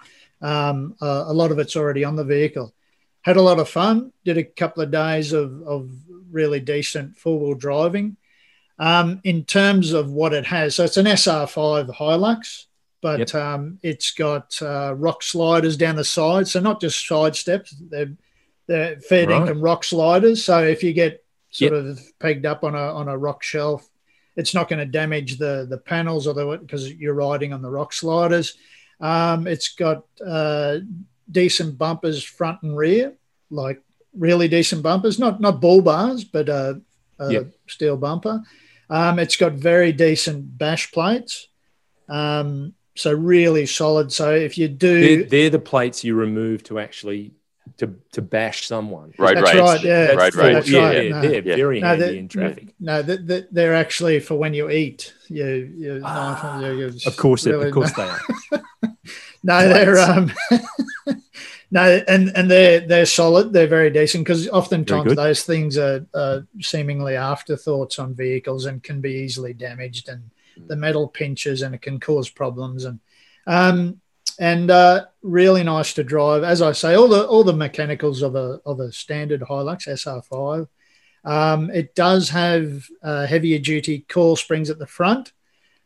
[0.42, 2.74] Um, uh, a lot of it's already on the vehicle
[3.22, 4.12] had a lot of fun.
[4.24, 5.90] Did a couple of days of, of
[6.30, 8.16] really decent four wheel driving.
[8.78, 12.64] Um, in terms of what it has, so it's an SR5 Hilux,
[13.02, 13.34] but Yep.
[13.34, 16.48] um, it's got uh, rock sliders down the side.
[16.48, 18.14] So not just side steps, they're,
[18.66, 19.42] they're fair Right.
[19.42, 20.42] income rock sliders.
[20.42, 21.82] So if you get sort Yep.
[21.84, 23.86] of pegged up on a, on a rock shelf,
[24.34, 27.70] it's not going to damage the, the panels or the because you're riding on the
[27.70, 28.56] rock sliders.
[29.00, 30.78] Um, it's got uh,
[31.30, 33.14] decent bumpers front and rear,
[33.50, 33.82] like
[34.16, 36.74] really decent bumpers, not not bull bars, but uh,
[37.18, 37.52] a Yep.
[37.68, 38.42] steel bumper.
[38.88, 41.48] Um, it's got very decent bash plates,
[42.08, 44.12] um, so really solid.
[44.12, 47.32] So if you do, They're, they're the plates you remove to actually
[47.78, 49.12] to to bash someone.
[49.18, 49.60] Road That's rage.
[49.62, 50.06] right, yeah.
[50.08, 50.70] Road That's rage.
[50.70, 51.20] yeah, right, they're, no.
[51.22, 52.68] they're very No, handy in traffic.
[52.80, 55.12] no, they- they- they're actually for when you eat.
[55.28, 58.20] You, you, Ah, you- you- Of course, it- of course they are.
[59.42, 60.30] No, they're um,
[61.70, 63.52] no, and and they're they're solid.
[63.52, 69.00] They're very decent because oftentimes those things are, are seemingly afterthoughts on vehicles and can
[69.00, 70.30] be easily damaged, and
[70.68, 72.84] the metal pinches and it can cause problems.
[72.84, 73.00] And
[73.46, 73.99] um,
[74.40, 76.42] and uh, really nice to drive.
[76.42, 80.66] As I say, all the all the mechanicals of a of a standard Hilux SR5.
[81.22, 85.34] Um, it does have uh, heavier duty coil springs at the front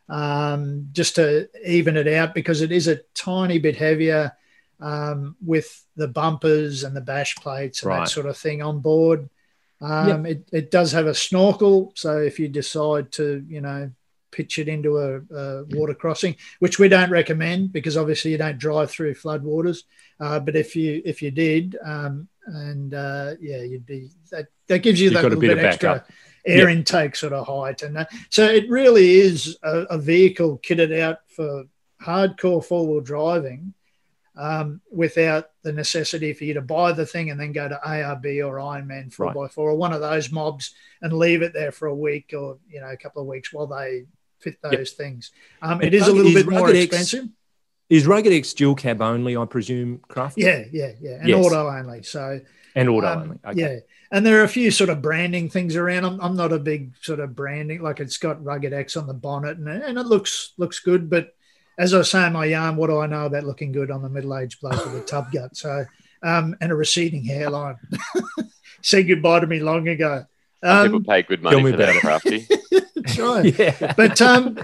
[0.09, 4.33] um, just to even it out because it is a tiny bit heavier
[4.81, 8.01] um, with the bumpers and the bash plates and Right.
[8.01, 9.29] that sort of thing on board.
[9.81, 13.90] Um, it, it does have a snorkel, so if you decide to, you know,
[14.35, 18.59] pitch it into a, a water crossing, which we don't recommend because obviously you don't
[18.59, 19.85] drive through floodwaters.
[20.20, 24.81] Uh, but if you if you did, um, and uh, yeah, you'd be that that
[24.83, 26.05] gives you You've that little bit bit, extra
[26.47, 26.75] air Yeah.
[26.77, 31.18] intake sort of height, and that, so it really is a, a vehicle kitted out
[31.29, 31.64] for
[32.03, 33.75] hardcore four wheel driving.
[34.37, 38.44] Um, without the necessity for you to buy the thing and then go to ARB
[38.44, 42.35] or Ironman 4x4 or one of those mobs and leave it there for a week
[42.37, 44.07] or you know a couple of weeks while they
[44.40, 44.87] fit those Yep.
[44.88, 45.31] things.
[45.62, 47.29] Um, it is a little is bit more X- expensive.
[47.90, 49.37] Is Rugged X dual cab only?
[49.37, 50.38] I presume, Craft.
[50.38, 51.44] Yeah, yeah, yeah, and Yes.
[51.44, 52.03] auto only.
[52.03, 52.40] So,
[52.77, 53.38] And auto Um, only.
[53.47, 53.61] Okay.
[53.75, 53.79] Yeah.
[54.11, 56.05] And there are a few sort of branding things around.
[56.05, 59.14] I'm, I'm not a big sort of branding, like it's got Rugged X on the
[59.14, 61.09] bonnet and, and it looks looks good.
[61.11, 61.35] But
[61.79, 64.09] as I say saying, my yarn, what do I know about looking good on the
[64.09, 65.57] middle aged bloke with a tub gut?
[65.57, 65.85] So,
[66.23, 67.77] um, and a receding hairline.
[68.83, 70.25] Said goodbye to me long ago.
[70.62, 72.47] People Um, pay good money for that, crafty.
[73.05, 73.59] that's right.
[73.59, 73.95] Yeah.
[73.97, 74.59] but um,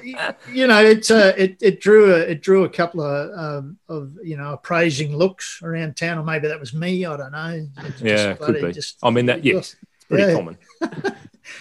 [0.52, 4.12] you know, it's uh, it it drew a it drew a couple of um, of
[4.24, 7.04] you know appraising looks around town, or maybe that was me.
[7.04, 7.66] I don't know.
[7.84, 8.72] It's Yeah, could be.
[8.72, 10.34] just- I mean, that, yes, it's pretty Yeah.
[10.34, 10.58] common.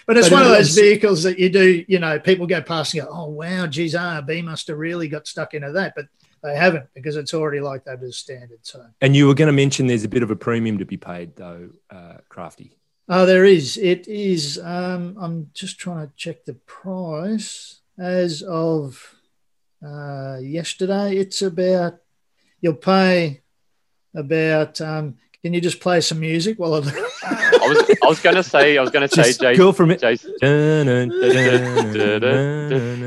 [0.05, 2.93] But it's But one of those vehicles that you do, you know, people go past
[2.93, 5.93] and go, oh, wow, geez, ARB must have really got stuck into that.
[5.95, 6.05] But
[6.43, 8.59] they haven't because it's already like that as standard.
[8.61, 10.97] So, And you were going to mention there's a bit of a premium to be
[10.97, 12.77] paid, though, uh, Crafty.
[13.09, 13.77] Oh, there is.
[13.77, 14.59] It is.
[14.63, 19.15] Um, I'm just trying to check the price as of
[19.85, 21.17] uh, yesterday.
[21.17, 21.97] It's about,
[22.61, 23.41] you'll pay
[24.15, 28.43] about, um, can you just play some music while I I was I was gonna
[28.43, 29.55] say I was gonna say Just Jason.
[29.57, 30.01] girl from it.
[30.01, 30.33] Jason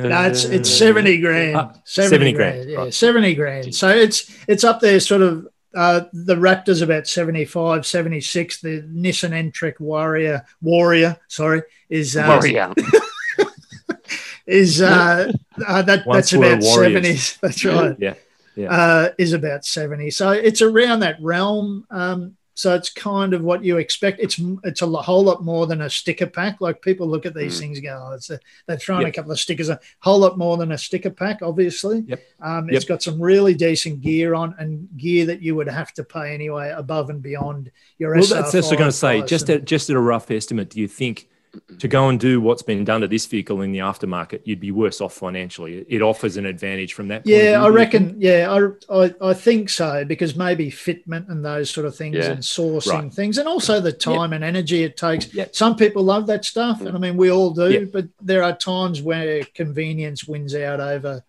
[0.09, 1.57] No, it's it's seventy grand.
[1.57, 2.55] Ah, 70, 70 grand.
[2.55, 2.95] grand, Yeah, right.
[2.95, 3.75] seventy grand.
[3.75, 5.47] So it's it's up there, sort of.
[5.75, 8.61] Uh, the Raptor's about 75, 76.
[8.61, 12.73] The Nissan N-Trek Warrior, Warrior, sorry, is uh, Warrior.
[14.47, 15.33] is uh,
[15.67, 17.19] uh, that Once that's about warriors.
[17.21, 17.39] seventy.
[17.41, 17.97] That's right.
[17.99, 18.15] Yeah.
[18.57, 18.71] Yeah.
[18.71, 20.11] Uh, is about seventy.
[20.11, 21.87] So it's around that realm.
[21.91, 24.21] Um, so it's kind of what you expect.
[24.21, 26.61] It's it's a whole lot more than a sticker pack.
[26.61, 27.61] Like people look at these Mm.
[27.61, 29.09] things, and go, oh, it's a, they're throwing Yep.
[29.11, 29.69] a couple of stickers.
[29.69, 32.05] A whole lot more than a sticker pack, obviously.
[32.07, 32.23] Yep.
[32.41, 32.75] Um, Yep.
[32.77, 36.35] It's got some really decent gear on, and gear that you would have to pay
[36.35, 38.13] anyway above and beyond your.
[38.15, 39.23] Well, that's, that's what I'm going to say.
[39.23, 41.29] Just at, just at a rough estimate, do you think
[41.79, 44.71] to go and do what's been done to this vehicle in the aftermarket, you'd be
[44.71, 45.85] worse off financially?
[45.89, 47.25] It offers an advantage from that.
[47.25, 48.17] point of Yeah, I reckon.
[48.19, 52.33] Yeah, I, I I think so because maybe fitment and those sort of things Yeah.
[52.33, 53.13] and sourcing Right.
[53.15, 55.33] things, and also the time and energy it takes.
[55.35, 55.55] Yep.
[55.55, 56.87] Some people love that stuff, mm.
[56.87, 57.71] and I mean we all do.
[57.71, 57.89] Yep.
[57.93, 61.23] But there are times where convenience wins out over,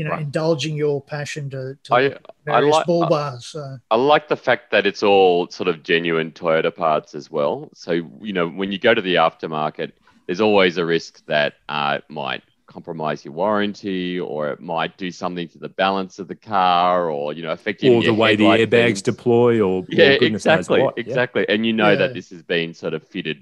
[0.00, 0.22] you know, Right.
[0.22, 2.14] indulging your passion to, to I I
[2.46, 3.44] various like bull I- bars.
[3.46, 3.76] So.
[3.90, 7.68] I like the fact that it's all sort of genuine Toyota parts as well.
[7.74, 7.92] So
[8.28, 9.90] you know when you go to the aftermarket,
[10.26, 15.10] there's always a risk that uh, it might compromise your warranty, or it might do
[15.10, 18.44] something to the balance of the car, or you know affect Or the way the
[18.44, 19.02] airbags beams.
[19.02, 20.80] deploy, or Yeah, or goodness knows exactly.
[20.80, 20.92] Yeah.
[21.04, 21.44] exactly.
[21.52, 21.96] And you know Yeah.
[22.02, 23.38] that this has been sort of fitted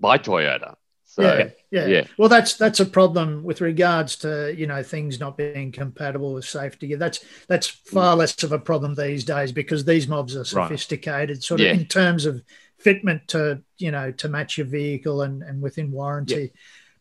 [0.00, 0.76] by Toyota.
[1.18, 2.04] So yeah, yeah, yeah.
[2.16, 6.44] Well, that's that's a problem with regards to you know things not being compatible with
[6.44, 6.94] safety.
[6.94, 8.18] That's that's far mm.
[8.18, 10.68] less of a problem these days because these mobs are Right.
[10.68, 11.72] sophisticated, sort Yeah.
[11.72, 12.42] of in terms of
[12.84, 16.52] fitment to you know to match your vehicle and and within warranty.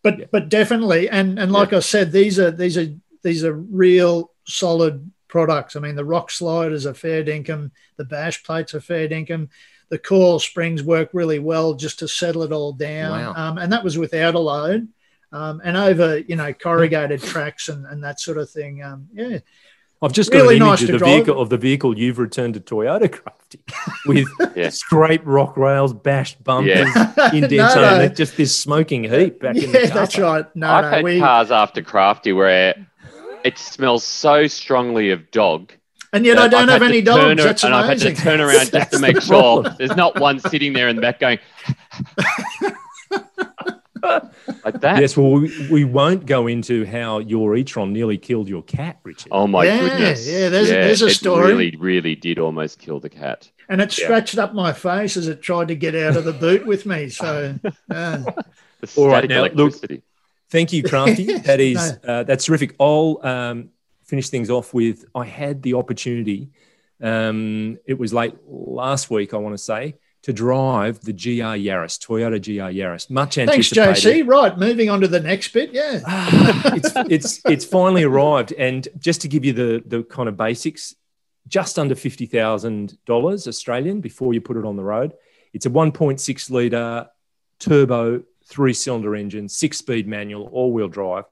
[0.02, 0.26] But Yeah.
[0.32, 2.88] but definitely, and and like I said, these are these are
[3.22, 5.76] these are real solid products.
[5.76, 9.50] I mean, the rock sliders are fair dinkum, the bash plates are fair dinkum.
[9.90, 13.12] The coil springs work really well just to settle it all down.
[13.12, 13.34] Wow.
[13.36, 14.88] Um, and that was without a load.
[15.32, 18.84] Um, and over, you know, corrugated tracks and, and that sort of thing.
[18.84, 19.40] Um, yeah.
[20.02, 21.16] I've just got Really an nice image to of the drive.
[21.26, 23.60] vehicle of the vehicle you've returned to Toyota Crafty
[24.06, 24.70] with Yeah.
[24.70, 27.32] scraped rock rails, bashed bumpers, Yeah.
[27.34, 28.08] indents, No, on no.
[28.10, 30.56] just this smoking heap back in Yeah, the car that's right.
[30.56, 32.76] No, I've no, had we, cars after Crafty where
[33.44, 35.72] it smells so strongly of dog.
[36.14, 37.42] And yet I don't I've have any turn dogs.
[37.42, 40.40] ar- That's and I've had to turn around just to make sure there's not one
[40.40, 41.40] sitting there in the back going
[44.64, 45.00] like that.
[45.02, 49.30] Yes, well, we, we won't go into how your e-tron nearly killed your cat, Richard.
[49.32, 50.28] Oh my Yeah, goodness!
[50.28, 51.48] yeah, there's- there's a it story.
[51.54, 53.50] Really, really did almost kill the cat.
[53.70, 54.06] and it Yeah.
[54.06, 57.10] scratched up my face as it tried to get out of the boot with me.
[57.10, 57.56] So,
[57.92, 58.18] uh,
[58.80, 60.04] The All right, static now, look- electricity.
[60.50, 61.26] Thank you, Crafty.
[61.40, 62.10] That is No.
[62.14, 62.76] uh, that's terrific.
[62.80, 63.70] I'll um,
[64.08, 65.06] finish things off with.
[65.14, 66.50] I had the opportunity.
[67.02, 72.00] Um, it was late last week, I want to say, to drive the GR Yaris,
[72.00, 73.10] Toyota GR Yaris.
[73.10, 74.26] Much thanks, anticipated.
[74.26, 74.28] JC.
[74.28, 75.72] Right, moving on to the next bit.
[75.74, 76.02] Yeah.
[76.74, 80.96] it's it's it's finally arrived, and just to give you the the kind of basics,
[81.48, 85.14] just under fifty thousand dollars Australian before you put it on the road.
[85.54, 87.08] It's a one point six liter
[87.60, 91.26] turbo three cylinder engine, six speed manual, all wheel drive.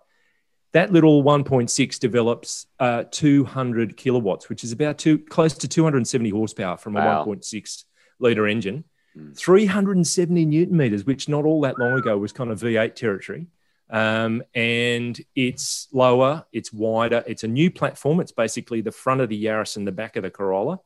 [0.76, 6.76] That little 1.6 develops uh, 200 kilowatts, which is about two close to 270 horsepower
[6.76, 7.26] from a Wow.
[7.26, 7.86] 1.6
[8.20, 8.84] liter engine.
[9.18, 9.38] Mm.
[9.38, 13.48] 370 newton meters, which not all that long ago was kind of V8 territory.
[13.90, 18.20] Um, and it's lower, it's wider, it's a new platform.
[18.20, 20.82] It's basically the front of the Yaris and the back of the Corolla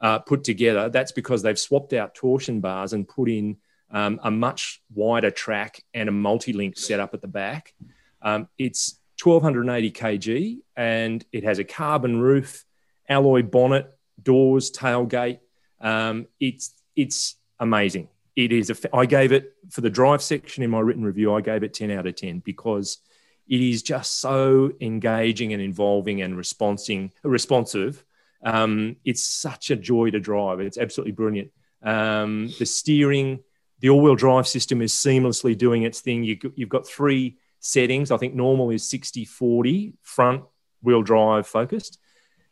[0.00, 0.88] uh, put together.
[0.88, 3.56] That's because they've swapped out torsion bars and put in
[3.90, 7.74] um, a much wider track and a multi link setup at the back.
[8.24, 12.64] Um, it's 1280 kg and it has a carbon roof,
[13.08, 15.40] alloy bonnet, doors, tailgate.
[15.80, 18.08] Um, it's it's amazing.
[18.34, 18.70] It is.
[18.70, 21.34] A, I gave it for the drive section in my written review.
[21.34, 22.98] I gave it ten out of ten because
[23.48, 28.04] it is just so engaging and involving and responding responsive.
[28.44, 30.60] Um, it's such a joy to drive.
[30.60, 31.50] It's absolutely brilliant.
[31.82, 33.40] Um, the steering,
[33.80, 36.24] the all-wheel drive system is seamlessly doing its thing.
[36.24, 38.10] You, you've got three settings.
[38.10, 40.44] I think normal is 60 40 front
[40.82, 41.98] wheel drive focused.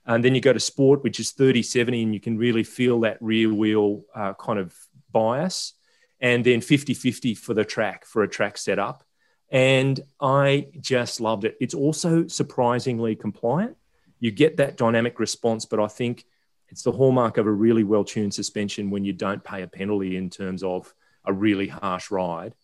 [0.06, 3.00] And then you go to sport, which is 30 70, and you can really feel
[3.00, 4.74] that rear wheel uh, kind of
[5.12, 5.74] bias.
[6.20, 9.04] And then 50 50 for the track, for a track setup.
[9.50, 11.56] And I just loved it.
[11.60, 13.76] It's also surprisingly compliant.
[14.20, 16.24] You get that dynamic response, but I think
[16.68, 20.16] it's the hallmark of a really well tuned suspension when you don't pay a penalty
[20.16, 20.94] in terms of
[21.24, 22.54] a really harsh ride.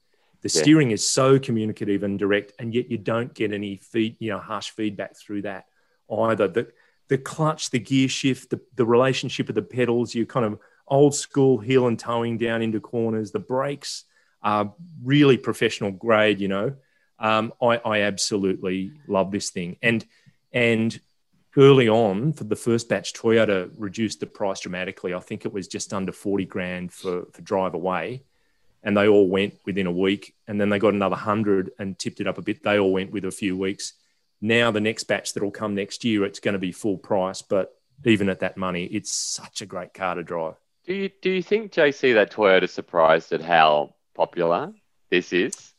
[0.47, 0.63] The yeah.
[0.63, 4.39] steering is so communicative and direct, and yet you don't get any feed, you know,
[4.39, 5.65] harsh feedback through that
[6.09, 6.47] either.
[6.47, 6.69] The
[7.09, 11.15] the clutch, the gear shift, the, the relationship of the pedals, you kind of old
[11.15, 13.33] school heel and toeing down into corners.
[13.33, 14.05] The brakes
[14.43, 16.75] are really professional grade, you know.
[17.19, 19.79] Um, I, I absolutely love this thing.
[19.83, 20.05] And
[20.53, 20.99] and
[21.57, 25.13] early on for the first batch, Toyota reduced the price dramatically.
[25.13, 28.23] I think it was just under 40 grand for, for drive away.
[28.87, 30.35] And they all went within a week.
[30.49, 32.63] And then they got another 100 and tipped it up a bit.
[32.63, 33.93] They all went with a few weeks.
[34.41, 37.43] Now, the next batch that will come next year, it's going to be full price.
[37.43, 40.55] But even at that money, it's such a great car to drive.
[40.87, 44.73] Do you, do you think, JC, that Toyota's surprised at how popular
[45.11, 45.75] this is?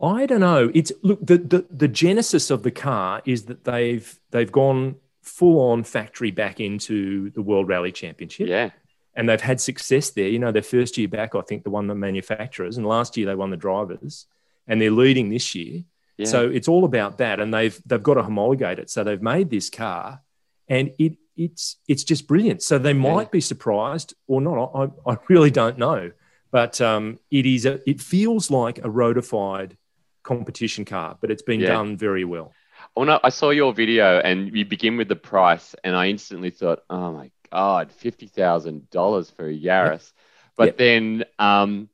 [0.00, 0.70] I don't know.
[0.74, 5.70] It's look the, the the genesis of the car is that they've they've gone full
[5.70, 8.48] on factory back into the World Rally Championship.
[8.48, 8.70] Yeah.
[9.16, 10.28] And they've had success there.
[10.28, 13.26] You know, their first year back, I think they won the manufacturers, and last year
[13.26, 14.26] they won the drivers,
[14.66, 15.84] and they're leading this year.
[16.16, 16.26] Yeah.
[16.26, 18.90] So it's all about that, and they've they've got to homologate it.
[18.90, 20.20] So they've made this car,
[20.68, 22.62] and it it's it's just brilliant.
[22.62, 23.32] So they might yeah.
[23.32, 24.70] be surprised or not.
[24.74, 26.12] I, I really don't know,
[26.50, 29.76] but um, it is a, it feels like a rotified
[30.22, 31.68] competition car, but it's been yeah.
[31.68, 32.52] done very well.
[32.96, 36.50] Oh no, I saw your video and you begin with the price, and I instantly
[36.50, 40.12] thought, oh my god, fifty thousand dollars for a Yaris.
[40.56, 40.78] But yep.
[40.78, 41.88] then, um,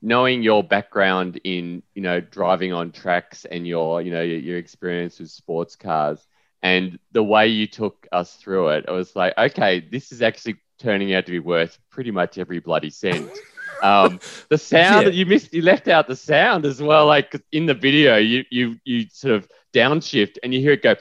[0.00, 4.56] knowing your background in you know driving on tracks and your you know your, your
[4.56, 6.26] experience with sports cars
[6.62, 10.56] and the way you took us through it, I was like, okay, this is actually
[10.78, 13.30] turning out to be worth pretty much every bloody cent.
[13.82, 15.18] Um, the sound that yeah.
[15.18, 17.06] you missed, you left out the sound as well.
[17.06, 20.94] Like in the video, you you you sort of downshift and you hear it go,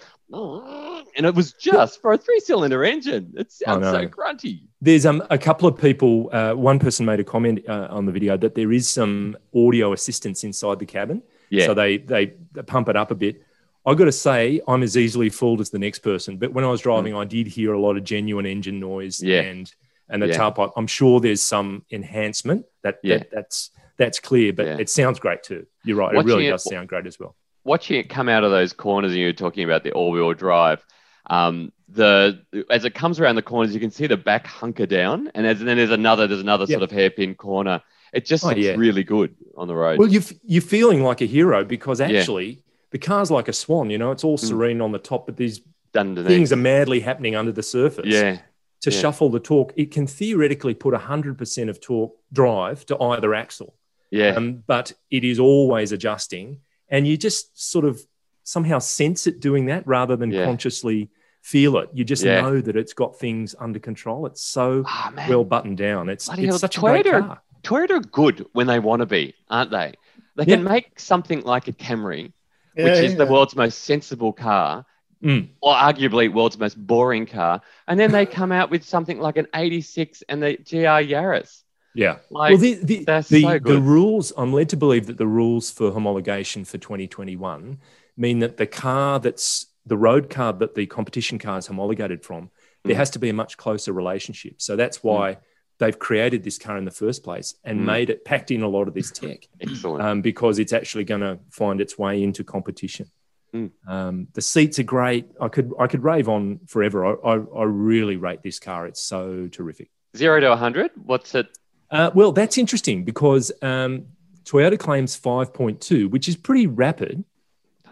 [1.16, 3.34] and it was just for a three-cylinder engine.
[3.38, 4.68] It sounds so grunty.
[4.82, 6.30] There's um, a couple of people.
[6.32, 9.94] Uh, one person made a comment uh, on the video that there is some audio
[9.94, 11.24] assistance inside the cabin.
[11.50, 11.66] Yeah.
[11.66, 12.28] So they they
[12.66, 13.44] pump it up a bit.
[13.86, 16.38] I got to say, I'm as easily fooled as the next person.
[16.38, 17.22] But when I was driving, mm.
[17.22, 19.22] I did hear a lot of genuine engine noise.
[19.22, 19.42] Yeah.
[19.42, 19.74] And
[20.10, 20.38] and the yeah.
[20.38, 20.72] tailpipe.
[20.76, 23.20] I'm sure there's some enhancement that, yeah.
[23.20, 24.78] That, that's that's clear, but yeah.
[24.78, 25.68] it sounds great too.
[25.84, 26.14] You're right.
[26.14, 27.36] Watching it really does sound great as well.
[27.64, 30.84] Watching it come out of those corners, and you were talking about the all-wheel drive.
[31.32, 35.32] Um, the as it comes around the corners, you can see the back hunker down,
[35.34, 37.82] and, as, and then there's another there's another sort of hairpin corner.
[38.14, 38.76] It just oh, looks yeah.
[38.76, 39.98] really good on the road.
[39.98, 43.90] Well, you you're feeling like a hero because actually the car's like a swan.
[43.90, 44.46] You know, it's all mm.
[44.46, 44.84] serene mm.
[44.84, 45.62] on the top, but these
[45.96, 46.28] Underneath.
[46.28, 48.06] things are madly happening under the surface.
[48.08, 48.40] Yeah,
[48.82, 49.00] to yeah.
[49.00, 53.76] shuffle the torque, it can theoretically put 100% of torque drive to either axle.
[54.10, 54.30] Yeah.
[54.30, 56.60] Um, but it is always adjusting.
[56.90, 58.02] And you just sort of
[58.44, 60.46] somehow sense it doing that rather than yeah.
[60.46, 61.10] consciously
[61.42, 61.90] feel it.
[61.94, 62.42] You just yeah.
[62.42, 64.26] know that it's got things under control.
[64.26, 66.10] It's so oh, well buttoned down.
[66.10, 67.42] It's, it's such Toyota, a great car.
[67.64, 69.94] Toyota are good when they want to be, aren't they?
[70.36, 72.32] They can make something like a Camry,
[72.76, 74.86] which is the world's most sensible car,
[75.22, 75.50] mm.
[75.62, 79.48] or arguably world's most boring car, and then they come out with something like an
[79.54, 81.64] 86 and the GR Yaris.
[81.94, 82.20] Yeah.
[82.30, 85.70] Like, well, the the, the, so the, rules, I'm led to believe that the rules
[85.70, 87.80] for homologation for 2021
[88.16, 92.50] mean that the car that's the road car that the competition car is homologated from,
[92.84, 93.00] there mm.
[93.00, 94.62] has to be a much closer relationship.
[94.62, 95.38] So that's why mm.
[95.80, 97.86] they've created this car in the first place and mm.
[97.86, 99.48] made it, packed in a lot of this tech.
[99.60, 100.04] Excellent.
[100.04, 103.08] Um, because it's actually going to find its way into competition.
[103.54, 103.72] Mm.
[103.86, 105.26] Um, the seats are great.
[105.42, 107.06] I could I could rave on forever.
[107.06, 108.88] I, I, I really rate this car.
[108.88, 109.90] It's so terrific.
[110.16, 110.92] Zero to hundred.
[110.96, 111.48] What's it?
[111.90, 114.06] Uh, well, that's interesting because um,
[114.46, 117.26] Toyota claims five point two, which is pretty rapid.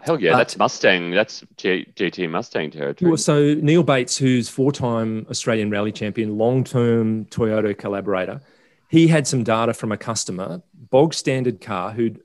[0.02, 1.10] Hell yeah, that's Mustang.
[1.10, 3.10] That's G- GT Mustang territory.
[3.10, 8.40] Well, so Neal Bates, who's four-time Australian Rally champion, long-term Toyota collaborator,
[8.88, 12.20] he had some data from a customer, bog standard car, who'd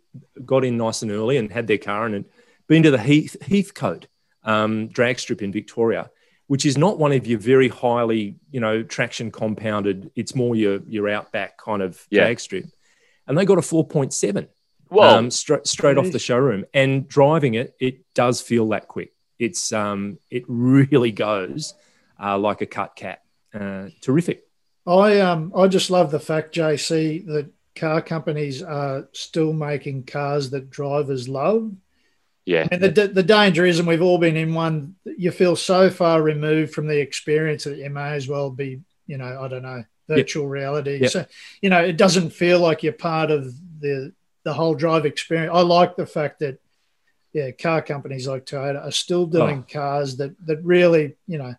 [0.46, 2.26] got in nice and early and had their car and had
[2.68, 4.08] been to the Heath, Heathcote
[4.44, 6.10] um, drag strip in Victoria.
[6.48, 10.12] which is not one of your very highly, you know, traction compounded.
[10.16, 12.22] It's more your your outback kind of Yeah.
[12.22, 12.66] drag strip,
[13.28, 14.48] and they got a four point seven
[14.90, 16.66] Well, um, straight straight off the showroom.
[16.74, 19.14] And driving it, it does feel that quick.
[19.40, 21.74] It's um, it really goes
[22.22, 23.22] uh, like a cut cat.
[23.54, 24.44] Uh, terrific.
[24.88, 30.50] I um I just love the fact, JC, that car companies are still making cars
[30.52, 31.72] that drivers love.
[32.46, 35.90] yeah, And the, the danger is, and we've all been in one, you feel so
[35.90, 39.64] far removed from the experience that you may as well be, you know, I don't
[39.64, 41.00] know, virtual reality.
[41.02, 41.12] Yep.
[41.12, 41.26] So,
[41.62, 44.14] you know, it doesn't feel like you're part of the
[44.46, 45.52] the whole drive experience.
[45.54, 46.60] I like the fact that,
[47.34, 51.54] yeah, car companies like Toyota are still doing cars that that really, you know,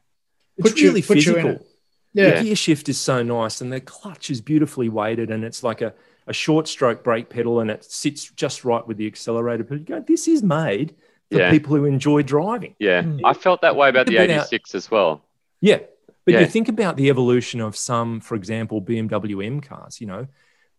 [0.56, 1.50] It's Put you- really put you in physical.
[1.50, 1.66] it.
[2.14, 5.62] yeah, The gear shift is so nice, and the clutch is beautifully weighted, and it's
[5.62, 5.92] like a,
[6.26, 9.64] a short stroke brake pedal, and it sits just right with the accelerator.
[9.64, 10.94] But you go, this is made
[11.30, 11.50] for Yeah.
[11.50, 12.74] people who enjoy driving.
[12.78, 13.02] yeah.
[13.02, 13.20] Mm.
[13.24, 15.22] I felt that way about the about- 86 as well.
[15.60, 15.80] Yeah.
[16.24, 16.40] But Yeah.
[16.40, 20.26] you think about the evolution of some, for example, BMW M cars, you know,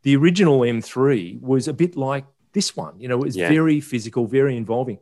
[0.04, 3.50] the original M3 was a bit like this one, you know, it was Yeah.
[3.50, 4.98] very physical, very involving.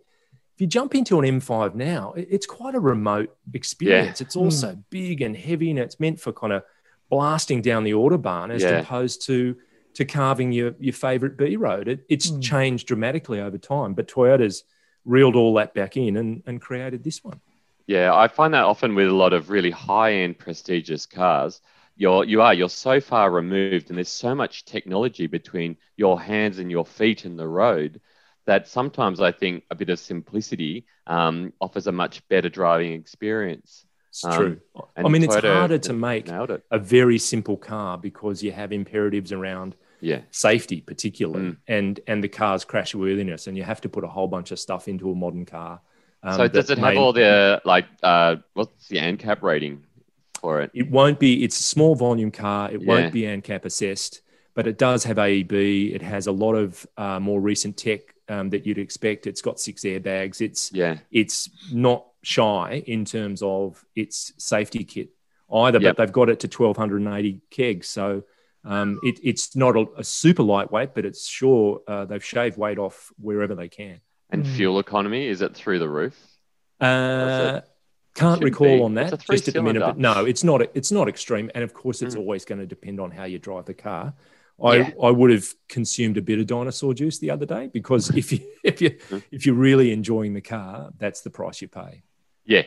[0.55, 4.21] If you jump into an M5 now, it's quite a remote experience.
[4.21, 6.63] It's also big and heavy and it's meant for kind of
[7.09, 8.79] blasting down the Autobahn as Yeah.
[8.79, 9.55] opposed to
[9.93, 11.87] to carving your, your favorite B road.
[11.87, 12.41] It, it's Mm.
[12.43, 14.65] changed dramatically over time, but Toyota's
[15.05, 17.39] reeled all that back in and, and created this one.
[17.87, 21.61] Yeah, I find that often with a lot of really high-end prestigious cars.
[21.97, 26.59] You're you are you're so far removed, and there's so much technology between your hands
[26.59, 28.01] and your feet in the road
[28.45, 33.85] that sometimes I think a bit of simplicity um, offers a much better driving experience.
[34.09, 34.59] It's Um, true.
[34.97, 39.75] I mean, it's harder to make a very simple car because you have imperatives around
[40.01, 41.57] Yeah, safety, particularly, Mm.
[41.67, 44.87] and and the car's crashworthiness, and you have to put a whole bunch of stuff
[44.87, 45.81] into a modern car.
[46.23, 49.83] um, so does it have may- all the like uh, what's the ANCAP rating
[50.45, 50.69] for it?
[50.75, 51.43] It won't be.
[51.43, 52.71] It's a small volume car.
[52.71, 52.87] It Yeah.
[52.87, 54.21] won't be ANCAP assessed,
[54.53, 55.93] but it does have AEB.
[55.95, 59.25] It has a lot of uh, more recent tech um, that you'd expect.
[59.27, 60.41] It's got six airbags.
[60.41, 65.09] It's Yeah, it's not shy in terms of its safety kit
[65.51, 65.95] either, Yep.
[65.95, 67.87] but they've got it to 1280 kegs.
[67.87, 68.23] So
[68.63, 72.77] um, it, it's not a, a super lightweight, but it's sure uh, they've shaved weight
[72.79, 73.99] off wherever they can.
[74.31, 74.55] and Mm.
[74.55, 76.15] fuel economy is it through the roof?
[76.81, 77.61] Uh,
[78.15, 78.81] can't recall be.
[78.81, 79.81] on that a just at the minute.
[79.81, 80.61] But no, it's not.
[80.73, 82.19] It's not extreme, and of course, it's Mm.
[82.19, 84.13] always going to depend on how you drive the car.
[84.63, 84.91] I, Yeah.
[85.03, 88.39] I would have consumed a bit of dinosaur juice the other day because if you
[88.63, 89.23] if you Mm.
[89.31, 92.03] if you're really enjoying the car, that's the price you pay.
[92.45, 92.63] Yeah,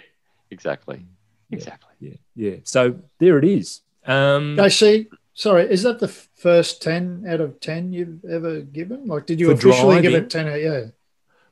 [0.51, 1.07] exactly,
[1.49, 1.57] Yeah.
[1.57, 1.95] exactly.
[2.01, 2.57] Yeah, yeah.
[2.65, 3.81] So there it is.
[4.07, 5.09] Um, I see.
[5.35, 9.07] sorry, is that the first 10 out of 10 you've ever given?
[9.07, 10.61] Like, did you For officially give it 10 out?
[10.61, 10.87] Yeah.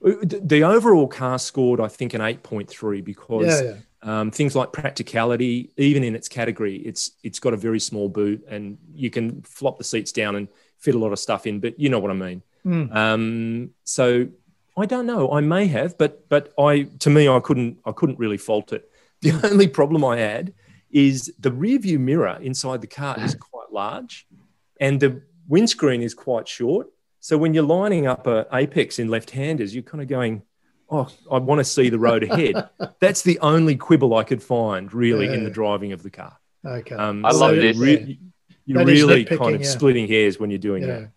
[0.01, 3.75] The overall car scored, I think, an eight point three because Yeah,
[4.05, 4.21] yeah.
[4.21, 8.45] um, things like practicality, even in its category, it's it's got a very small boot,
[8.49, 11.61] and you can flop the seats down and fit a lot of stuff in.
[11.61, 12.43] But you know what I mean.
[12.65, 12.95] Mm.
[12.95, 14.29] Um, so
[14.77, 15.33] I don't know.
[15.33, 18.91] I may have, but but I to me, I couldn't I couldn't really fault it.
[19.23, 20.53] The only problem I had
[20.91, 24.27] is the rear view mirror inside the car is quite large,
[24.79, 26.89] and the windscreen is quite short.
[27.27, 30.43] So when you're lining up a apex in left-handers, you're kind of going,
[30.89, 32.69] "Oh, I want to see the road ahead."
[33.01, 36.39] That's the only quibble I could find really in the driving of the car.
[36.65, 36.95] Okay.
[36.95, 37.77] Um, I love so this.
[37.79, 38.21] re-
[38.65, 39.69] you're That is really kind of yeah.
[39.69, 41.01] splitting hairs when you're doing yeah.
[41.01, 41.11] that.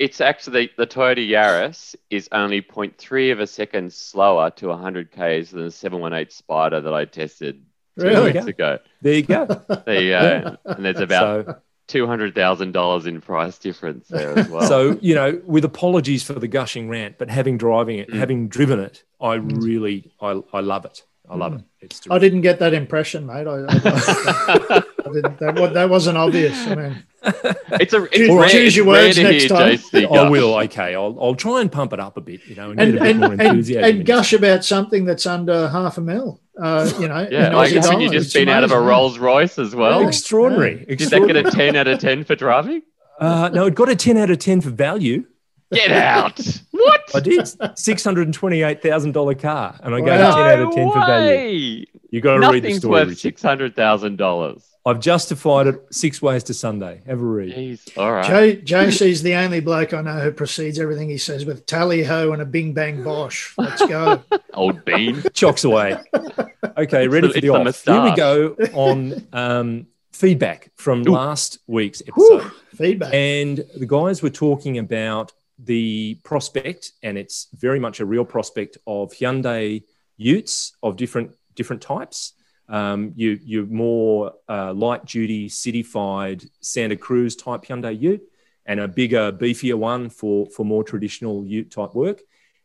[0.00, 5.52] It's actually the Toyota Yaris is only 0.3 of a second slower to 100 k's
[5.52, 7.62] than the 718 Spyder that I tested
[7.96, 8.32] two Really?
[8.32, 8.80] weeks ago.
[9.00, 9.46] There you go.
[9.86, 10.56] There you go.
[10.64, 11.56] and there's about so,
[11.92, 14.66] two hundred thousand dollars in price difference there as well.
[14.66, 18.14] so you know, with apologies for the gushing rant, but having driving it, Mm.
[18.18, 21.02] having driven it, I really, I, I love it.
[21.28, 21.58] I love Mm.
[21.60, 21.64] it.
[21.80, 23.46] It's I didn't get that impression, mate.
[23.46, 26.56] I, I, I didn't, that, wa- that wasn't obvious.
[26.66, 29.72] I mean, it's a it's Choose- rare, choose it's your rare words next hear time.
[29.72, 30.54] JC I will.
[30.64, 32.44] Okay, I'll, I'll try and pump it up a bit.
[32.46, 33.84] You know, and, and get a bit and, more and, enthusiasm.
[33.84, 36.40] and into gush about something that's under half a mil.
[36.60, 39.74] Uh, you know, yeah, like when you just been out of a Rolls Royce as
[39.74, 40.06] well.
[40.06, 40.80] Extraordinary.
[40.80, 40.80] Yeah.
[40.80, 41.44] Did Extraordinary.
[41.44, 42.82] that get a 10 out of 10 for driving?
[43.18, 45.24] Uh, no, it got a 10 out of 10 for value.
[45.72, 46.38] Get out.
[46.70, 47.00] what?
[47.14, 47.40] I did.
[47.40, 49.80] $628,000 car.
[49.82, 50.06] And I wow.
[50.06, 51.86] a 10 out of 10 for value.
[52.10, 53.06] You got to read the story.
[53.06, 54.62] Nothing's worth $600,000.
[54.84, 57.02] I've justified it six ways to Sunday.
[57.06, 57.54] Have a read.
[57.54, 57.96] Jeez.
[57.96, 58.26] All right.
[58.64, 62.32] J- JC's the only bloke I know who precedes everything he says with tally ho
[62.32, 63.54] and a bing bang bosh.
[63.56, 64.22] Let's go.
[64.54, 65.22] Old bean.
[65.34, 65.96] Chocks away.
[66.76, 68.02] Okay, ready the- for the it's the off.
[68.02, 71.12] Here we go on um, feedback from Ooh.
[71.12, 72.42] last week's episode.
[72.42, 73.14] Whew, feedback.
[73.14, 78.78] And the guys were talking about the prospect, and it's very much a real prospect
[78.88, 79.84] of Hyundai
[80.16, 82.32] Utes of different different types.
[82.68, 88.22] Um, you, you're more uh, light duty, cityfied Santa Cruz type Hyundai Ute,
[88.64, 92.20] and a bigger, beefier one for, for more traditional Ute type work,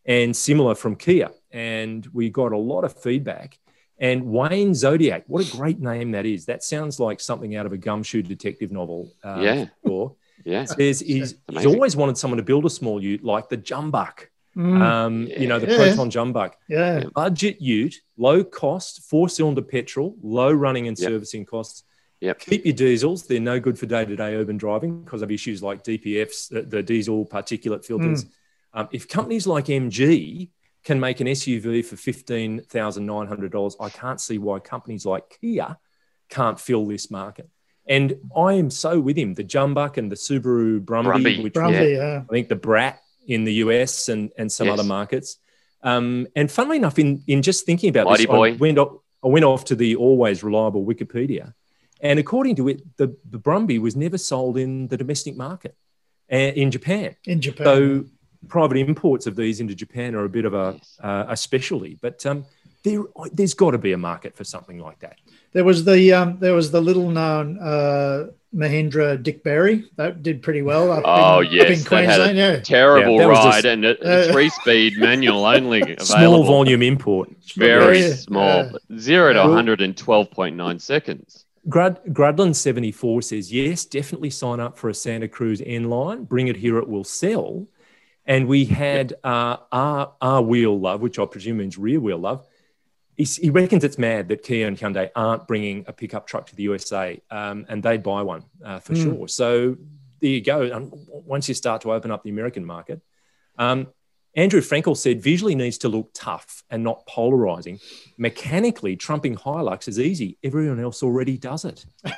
[0.06, 1.32] and similar from Kia.
[1.52, 3.58] And we got a lot of feedback.
[4.00, 6.46] And Wayne Zodiac, what a great name that is.
[6.46, 9.12] That sounds like something out of a gumshoe detective novel.
[9.24, 9.66] Uh, yeah.
[9.86, 10.16] Sure.
[10.46, 10.66] Yeah.
[10.66, 14.28] Says he's, he's always wanted someone to build a small ute like the Jumbuck.
[14.58, 14.82] Mm.
[14.82, 15.40] Um, yeah.
[15.40, 15.78] You know, the yeah.
[15.78, 16.54] Proton Jumbuck.
[16.68, 17.04] Yeah.
[17.14, 21.10] Budget ute, low cost, four cylinder petrol, low running and yep.
[21.10, 21.84] servicing costs.
[22.22, 22.40] Yep.
[22.40, 23.28] Keep your diesels.
[23.28, 26.64] They're no good for day to day urban driving because of issues like DPFs, the,
[26.64, 28.26] the diesel particulate filters.
[28.26, 28.30] Mm.
[28.74, 30.50] Um, if companies like MG
[30.84, 35.78] can make an SUV for $15,900, I can't see why companies like Kia
[36.30, 37.50] can't fill this market.
[37.88, 39.36] And I am so with him.
[39.36, 41.44] The Jumbuck and the Subaru Brumby, Brumby.
[41.44, 42.24] which Brumby, yeah.
[42.28, 44.80] I think the Brat in the US and, and some yes.
[44.80, 45.38] other markets.
[45.84, 48.54] Um, and funnily enough, in, in just thinking about Mighty this, boy.
[48.54, 51.54] I went, off, I went off to the always reliable Wikipedia.
[52.02, 55.76] And according to it, the, the Brumby was never sold in the domestic market
[56.32, 57.16] uh, in Japan.
[57.26, 57.66] In Japan.
[57.66, 58.06] So
[58.48, 61.00] private imports of these into Japan are a bit of a, yes.
[61.04, 61.98] uh, a specialty.
[62.02, 62.46] But um,
[62.84, 65.18] there, there's got to be a market for something like that.
[65.54, 70.42] There was the um, there was the little known uh, Mahindra Dick Berry that did
[70.42, 70.92] pretty well.
[70.92, 72.60] Up oh in, yes, up in that had a yeah.
[72.60, 75.82] terrible yeah, ride and a, three speed manual only.
[75.82, 76.06] Available.
[76.06, 77.30] Small volume import.
[77.56, 78.14] Very yeah.
[78.14, 78.72] small.
[78.98, 81.46] Zero to 112.9 seconds.
[81.68, 86.24] Grud, Grudland 74 says, yes, definitely sign up for a Santa Cruz N line.
[86.24, 87.68] Bring it here, it will sell.
[88.26, 92.46] And we had uh, our, our wheel love, which I presume means rear wheel love.
[93.18, 96.64] He reckons it's mad that Kia and Hyundai aren't bringing a pickup truck to the
[96.64, 99.04] USA, um, and they'd buy one uh, for mm.
[99.04, 99.28] sure.
[99.28, 99.76] So
[100.22, 100.62] there you go.
[100.62, 103.02] And once you start to open up the American market,
[103.58, 103.88] um,
[104.36, 107.80] Andrew Frankel said visually needs to look tough and not polarizing.
[108.20, 110.38] Mechanically, trumping Hilux is easy.
[110.44, 111.86] Everyone else already does it.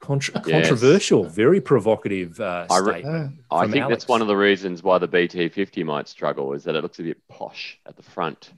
[0.00, 0.68] Contra- yes.
[0.68, 3.04] Controversial, very provocative uh, I, re-
[3.50, 3.88] I think Alex.
[3.88, 7.02] that's one of the reasons why the BT50 might struggle is that it looks a
[7.02, 8.52] bit posh at the front.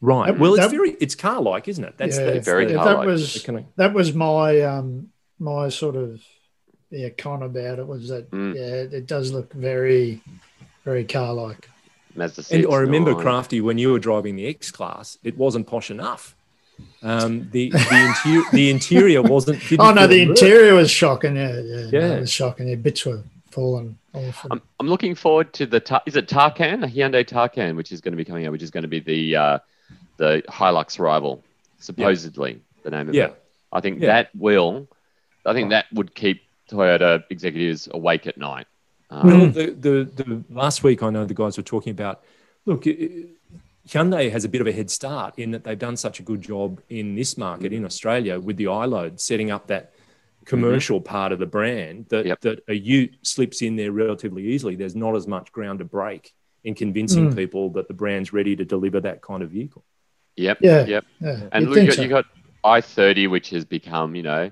[0.00, 0.32] Right.
[0.32, 1.96] That, well, it's that, very it's car like, isn't it?
[1.96, 2.98] That's, yeah, that's very the, car-like.
[2.98, 3.44] That was
[3.76, 6.22] that was my um my sort of
[6.90, 8.54] yeah con about it was that mm.
[8.54, 10.22] yeah it does look very
[10.84, 11.68] very car like.
[12.14, 13.22] And I remember nine.
[13.22, 16.34] Crafty when you were driving the X class, it wasn't posh enough.
[17.02, 19.62] Um, the the, interior the interior wasn't.
[19.78, 21.36] Oh no, the interior was shocking.
[21.36, 22.00] Yeah, yeah, Yeah.
[22.00, 22.68] no, it was shocking.
[22.68, 24.46] Yeah, bits were falling off.
[24.50, 28.12] I'm, I'm looking forward to the is it Tarkan, a Hyundai Tarkan, which is going
[28.12, 29.58] to be coming out, which is going to be the uh,
[30.22, 31.42] the Hilux rival,
[31.80, 33.26] supposedly the name of Yeah.
[33.26, 33.42] it.
[33.72, 34.06] I think Yeah.
[34.14, 34.88] that will,
[35.44, 38.66] I think that would keep Toyota executives awake at night.
[39.10, 42.22] Um, Well, the, the the last week I know the guys were talking about.
[42.66, 43.24] Look, i-
[43.88, 46.40] Hyundai has a bit of a head start in that they've done such a good
[46.40, 49.92] job in this market in Australia with the iLoad, setting up that
[50.44, 52.40] commercial part of the brand that, Yep.
[52.46, 54.76] that a Ute slips in there relatively easily.
[54.76, 57.36] There's not as much ground to break in convincing Mm.
[57.36, 59.82] people that the brand's ready to deliver that kind of vehicle.
[60.36, 60.58] Yep.
[60.60, 60.84] Yeah.
[60.86, 61.04] Yep.
[61.20, 62.02] yeah, And you'd look, you got, so.
[62.02, 62.24] you got
[62.64, 64.50] I thirty, which has become, you know,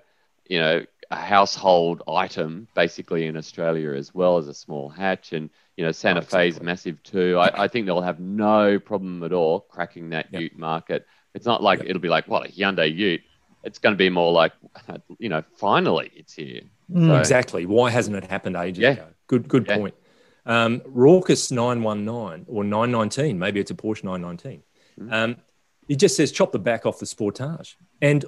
[0.49, 5.51] you know, a household item basically in Australia as well as a small hatch, and
[5.77, 6.67] you know, Santa Oh, Fe's exactly.
[6.67, 7.39] massive too.
[7.39, 10.43] I, I think they'll have no problem at all cracking that Yep.
[10.43, 11.07] Ute market.
[11.35, 11.89] It's not like Yep.
[11.89, 13.23] it'll be like, what a Hyundai Ute.
[13.65, 14.53] It's going to be more like,
[15.19, 16.63] you know, finally it's here.
[16.93, 17.07] Mm.
[17.09, 17.65] So- Exactly.
[17.67, 18.91] Why hasn't it happened ages Yeah.
[18.93, 19.07] ago?
[19.29, 19.77] Good, good Yeah.
[19.79, 19.95] point.
[20.47, 24.63] Um, Raucous 919 or 919, maybe it's a Porsche 919.
[24.99, 25.13] Mm.
[25.13, 25.37] Um,
[25.91, 27.75] it just says chop the back off the Sportage.
[28.01, 28.25] And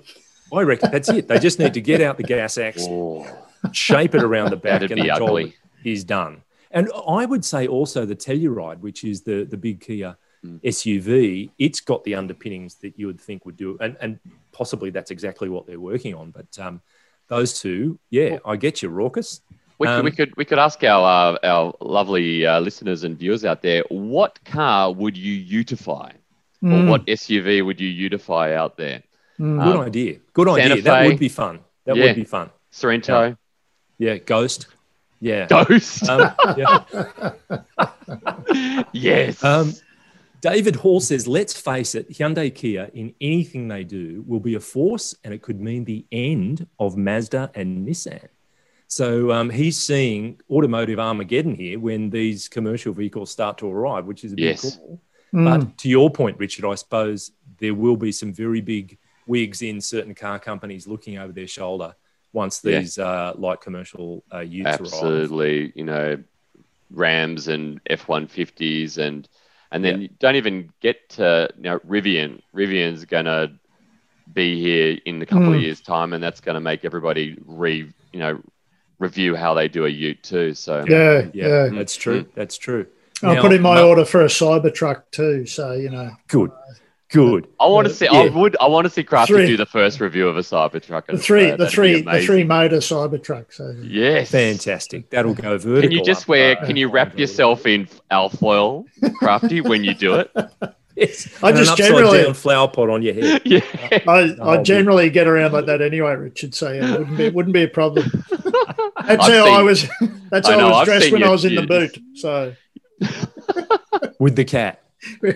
[0.52, 1.28] I reckon that's it.
[1.28, 3.24] They just need to get out the gas axe, Oh,
[3.72, 5.52] shape it around the back, That'd and the job
[5.84, 6.42] is done.
[6.72, 10.60] And I would say also the Telluride, which is the, the big Kia Mm.
[10.64, 13.78] SUV, it's got the underpinnings that you would think would do.
[13.80, 14.18] And, and
[14.50, 16.32] possibly that's exactly what they're working on.
[16.32, 16.80] But um,
[17.28, 19.40] those two, yeah, I get you, Raucous.
[19.78, 23.16] we, could, we Um, could we could ask our uh, our lovely uh, listeners and
[23.16, 26.10] viewers out there, what car would you utify,
[26.62, 29.02] or Mm, what SUV would you utify out there?
[29.38, 29.62] mm.
[29.64, 30.16] Good Um, idea.
[30.32, 30.82] Good Santa idea.
[30.82, 31.58] That would be fun.
[31.84, 32.04] That Yeah.
[32.06, 32.50] would be fun.
[32.72, 33.36] Sorento,
[33.98, 34.16] Yeah.
[34.18, 34.68] Ghost.
[35.20, 35.46] Yeah.
[35.46, 36.08] Ghost.
[36.08, 36.84] Um, yeah.
[38.92, 39.42] yes.
[39.44, 39.72] Um,
[40.40, 44.60] David Hall says, let's face it, Hyundai Kia in anything they do will be a
[44.60, 48.28] force and it could mean the end of Mazda and Nissan.
[48.88, 54.24] So um, he's seeing automotive Armageddon here when these commercial vehicles start to arrive, which
[54.24, 54.76] is a big Yes.
[54.76, 55.00] call.
[55.34, 55.44] Mm.
[55.44, 59.80] But to your point, Richard, I suppose there will be some very big wigs in
[59.80, 61.94] certain car companies looking over their shoulder
[62.32, 62.80] once Yeah.
[62.80, 64.80] these uh, light commercial uh, utes arrive.
[64.80, 65.72] Absolutely.
[65.74, 66.22] You know,
[66.90, 69.28] Rams and F one fifties and
[69.70, 70.02] and then Yeah.
[70.02, 72.42] you don't even get to you know Rivian.
[72.54, 73.58] Rivian's gonna
[74.34, 75.62] be here in a couple of Mm.
[75.62, 78.40] years' time, and that's going to make everybody re you know
[78.98, 80.54] review how they do a Ute too.
[80.54, 81.68] So Yeah, Yeah, yeah.
[81.70, 82.26] that's true.
[82.34, 82.86] That's true.
[83.22, 85.46] I'll Now, put in my Ma- order for a Cybertruck too.
[85.46, 86.50] So you know, Good,
[87.10, 87.46] good.
[87.60, 88.06] I want to see.
[88.08, 88.56] I would.
[88.60, 89.46] I want to see Crafty Three.
[89.46, 91.06] do the first review of a Cybertruck.
[91.06, 93.52] the three, the three, the three motor Cybertruck.
[93.52, 95.10] So Yes, Fantastic.
[95.10, 95.82] That'll go vertical.
[95.82, 96.56] Can you just wear?
[96.56, 98.84] Can you wrap yourself in alfoil,
[99.18, 100.30] Crafty, when you do it?
[100.94, 101.26] Yes.
[101.42, 103.40] I and just an upside generally- down flower pot on your head.
[103.46, 103.60] yeah.
[104.06, 106.54] I, whole I generally get around like that anyway, Richard.
[106.54, 108.10] So yeah, it wouldn't be it wouldn't be a problem.
[108.30, 109.88] That's I've how I was.
[110.30, 111.98] That's how I, know, was I've dressed when your I was in the boot.
[112.14, 112.54] So
[114.18, 114.82] with the cat.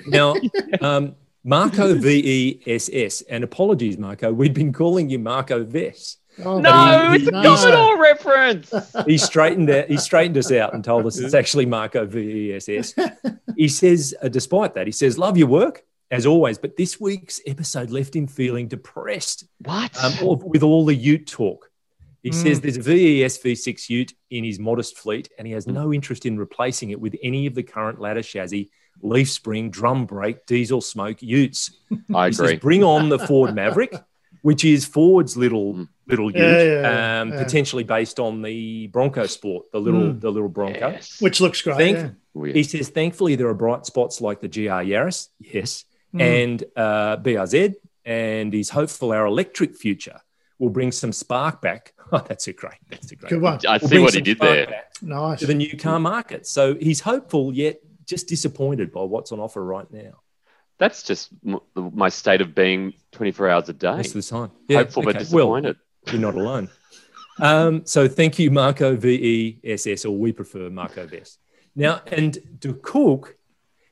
[0.07, 0.35] Now,
[0.81, 1.15] um,
[1.45, 6.17] Marco VESS, and apologies, Marco, we'd been calling you Marco Vess.
[6.45, 7.57] oh, No, he- it's a no.
[7.57, 8.73] Commodore reference.
[9.07, 12.95] He straightened out, he straightened us out and told us it's actually Marco VESS.
[13.57, 17.41] He says, uh, despite that, he says, "Love your work as always, but this week's
[17.47, 19.97] episode left him feeling depressed What?
[20.05, 21.71] um, with all the Ute talk."
[22.27, 22.43] He Mm.
[22.43, 26.27] says there's a VES V6 Ute in his modest fleet, and he has no interest
[26.27, 28.69] in replacing it with any of the current ladder chassis,
[29.01, 31.71] leaf spring, drum brake, diesel smoke Utes.
[32.13, 32.57] I He says, agree.
[32.57, 33.95] bring on the Ford Maverick,
[34.43, 35.89] which is Ford's little Mm.
[36.09, 37.45] little Ute, Yeah, yeah, yeah, um, yeah.
[37.45, 40.21] potentially based on the Bronco Sport, the little Mm.
[40.21, 40.89] the little Bronco.
[40.91, 41.21] Yes.
[41.21, 41.77] which looks great.
[41.77, 42.53] Think- yeah.
[42.55, 46.21] He says, thankfully, there are bright spots like the GR Yaris, yes, Mm.
[46.23, 47.75] and uh, BRZ,
[48.05, 50.19] and he's hopeful our electric future
[50.59, 51.93] will bring some spark back.
[52.13, 53.31] Oh, that's a great, that's a great.
[53.31, 53.59] Good one.
[53.67, 54.85] I Will see bring what he did there.
[55.03, 55.41] Nice.
[55.41, 56.47] To the new car market.
[56.47, 60.21] So he's hopeful, yet just disappointed by what's on offer right now.
[60.79, 61.31] That's just
[61.75, 63.97] my state of being 24 hours a day.
[63.97, 64.51] Most of the time.
[64.69, 65.77] Yeah, Hopeful but disappointed.
[66.05, 66.69] Well, you're not alone.
[67.41, 71.39] um, so thank you, Marco VESS, or we prefer Marco Vess.
[71.75, 73.37] Now, and De Cook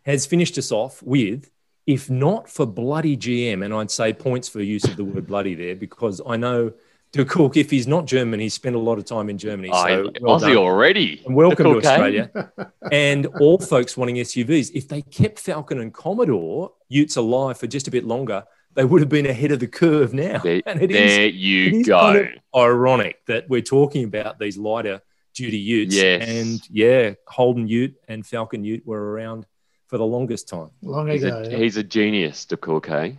[0.05, 1.51] has finished us off with,
[1.87, 5.55] if not for bloody GM, and I'd say points for use of the word bloody
[5.55, 6.73] there, because I know
[7.15, 9.71] De Cook, if he's not German, he's spent a lot of time in Germany.
[9.73, 10.57] Oh, So well Aussie done.
[10.57, 11.23] already.
[11.25, 11.77] And welcome to eh?
[11.77, 12.53] Australia.
[12.91, 14.73] and all folks wanting SUVs.
[14.75, 18.43] If they kept Falcon and Commodore Utes alive for just a bit longer,
[18.75, 20.39] they would have been ahead of the curve now.
[20.39, 22.01] There, and it is there it you is go.
[22.01, 22.27] kind of
[22.61, 25.01] ironic that we're talking about these lighter
[25.35, 25.95] duty utes.
[25.95, 26.29] Yes.
[26.29, 29.47] And yeah, Holden Ute and Falcon Ute were around
[29.87, 30.71] for the longest time.
[30.83, 31.39] Long he's, ago.
[31.39, 31.59] a, yeah.
[31.59, 33.13] he's a genius, De Cook, eh?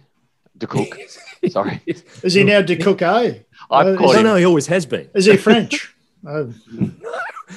[0.57, 0.97] De Cook.
[1.49, 1.81] Sorry.
[2.23, 3.01] Is he now de Cook?
[3.01, 3.39] Eh?
[3.72, 4.26] I've Uh, called no, him.
[4.26, 5.09] no, he always has been.
[5.13, 5.93] Is he French?
[6.28, 6.93] oh, And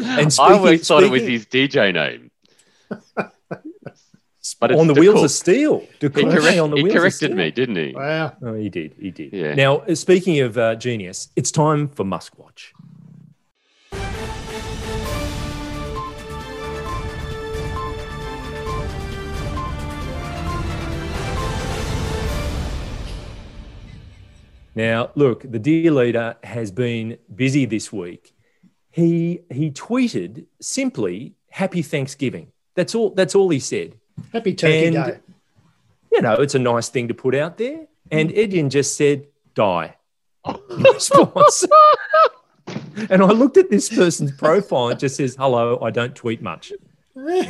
[0.01, 2.31] I speaking, always thought it was his DJ name.
[4.61, 5.25] But it's on the De wheels Cook.
[5.27, 5.81] of steel.
[6.01, 7.37] De He, correct- on the he wheels of corrected steel.
[7.37, 7.93] me, didn't he?
[7.95, 8.33] wow.
[8.43, 8.95] Oh, he did.
[8.99, 9.33] He did.
[9.33, 9.55] Yeah.
[9.55, 12.73] Now, uh, speaking of uh, genius, it's time for Muskwatch.
[24.79, 28.33] Now, look, the dear leader has been busy this week.
[28.91, 33.11] He he tweeted simply "Happy Thanksgiving." That's all.
[33.11, 33.95] That's all he said.
[34.33, 35.19] Happy Turkey And- Day.
[36.13, 37.87] you know, it's a nice thing to put out there.
[38.11, 39.97] And Edian just said, die.
[40.71, 41.67] Response.
[43.11, 46.73] and I looked at this person's profile it just says, hello, I don't tweet much.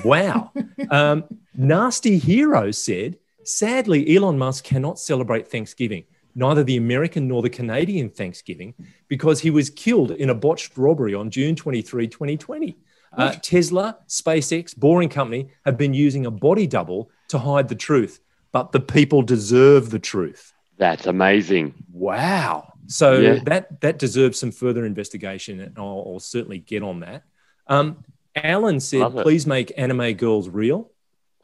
[0.05, 0.51] Wow.
[0.91, 1.25] Um,
[1.55, 6.05] Nasty Hero said, sadly, Elon Musk cannot celebrate Thanksgiving,
[6.39, 8.73] neither the American nor the Canadian Thanksgiving,
[9.09, 12.79] because he was killed in a botched robbery on June 23, 2020.
[13.13, 18.21] Uh, Tesla, SpaceX, Boring Company have been using a body double to hide the truth,
[18.53, 20.53] but the people deserve the truth.
[20.77, 21.75] That's amazing.
[21.93, 22.73] Wow.
[22.87, 23.39] So Yeah.
[23.45, 27.25] that that deserves some further investigation, and I'll, I'll certainly get on that.
[27.67, 28.05] Um,
[28.37, 30.91] Alan said, "Please make anime girls real."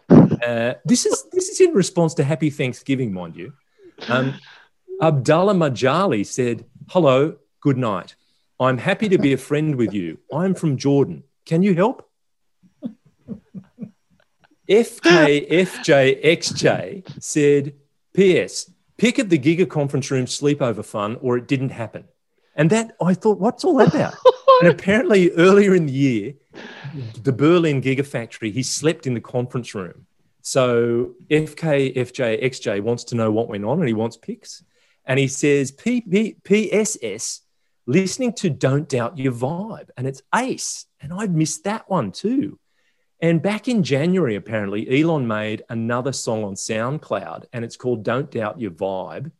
[0.44, 3.52] Uh, this is this is in response to Happy Thanksgiving, mind you.
[4.08, 4.34] Um,
[5.00, 8.14] Abdullah Majali said, "Hello, good night.
[8.60, 10.18] I'm happy to be a friend with you.
[10.32, 11.24] I'm from Jordan.
[11.44, 12.08] Can you help?"
[14.68, 15.62] FKFJXJ
[17.22, 17.74] said,
[18.14, 18.70] P.S.
[18.96, 22.04] Pick at the Giga conference room sleepover fun, or it didn't happen.
[22.56, 24.14] And that I thought, what's all that about?
[24.62, 26.34] and apparently, earlier in the year,
[27.22, 30.06] the Berlin Gigafactory, he slept in the conference room.
[30.42, 34.62] So FKFJXJ wants to know what went on, and he wants pics.
[35.06, 37.40] And he says, P- P- PSS,
[37.86, 39.90] listening to Don't Doubt Your Vibe.
[39.96, 40.86] And it's Ace.
[41.00, 42.58] And I'd missed that one too.
[43.20, 48.30] And back in January, apparently, Elon made another song on SoundCloud, and it's called Don't
[48.30, 49.30] Doubt Your Vibe.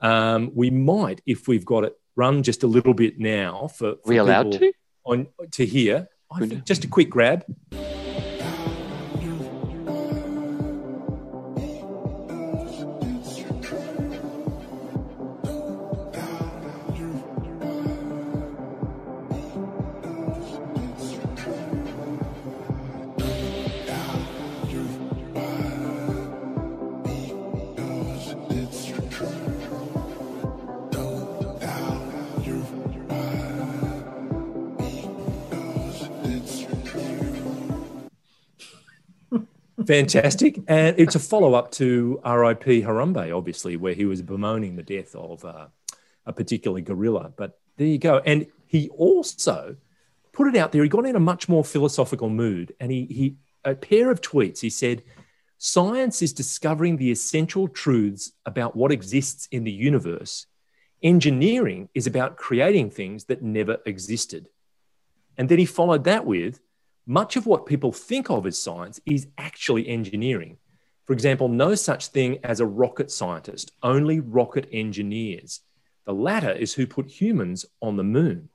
[0.00, 4.00] Um, we might, if we've got it, run just a little bit now for, for
[4.04, 4.72] we allowed to?
[5.04, 6.08] on to hear.
[6.30, 7.44] I think just a quick grab.
[39.92, 40.58] Fantastic.
[40.68, 45.14] And it's a follow up to RIP Harambe, obviously, where he was bemoaning the death
[45.14, 45.66] of uh,
[46.24, 47.30] a particular gorilla.
[47.36, 48.22] But there you go.
[48.24, 49.76] And he also
[50.32, 50.82] put it out there.
[50.82, 52.74] He got in a much more philosophical mood.
[52.80, 53.36] And he, he
[53.66, 55.02] a pair of tweets, he said,
[55.58, 60.46] Science is discovering the essential truths about what exists in the universe.
[61.02, 64.48] Engineering is about creating things that never existed.
[65.36, 66.60] And then he followed that with
[67.06, 70.58] much of what people think of as science is actually engineering.
[71.04, 75.60] For example, no such thing as a rocket scientist, only rocket engineers.
[76.06, 78.48] The latter is who put humans on the moon.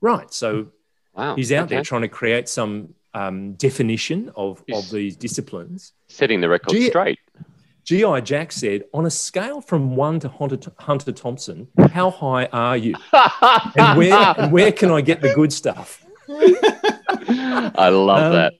[0.00, 0.32] Right.
[0.32, 0.68] So
[1.14, 1.36] wow.
[1.36, 1.76] he's out okay.
[1.76, 5.92] there trying to create some um, definition of, of these disciplines.
[6.08, 7.18] Setting the record G- straight.
[7.84, 8.20] G.I.
[8.20, 12.94] Jack said, on a scale from one to Hunter, Hunter Thompson, how high are you?
[13.12, 16.04] and, where, and where can I get the good stuff?
[16.30, 18.54] I love um, that.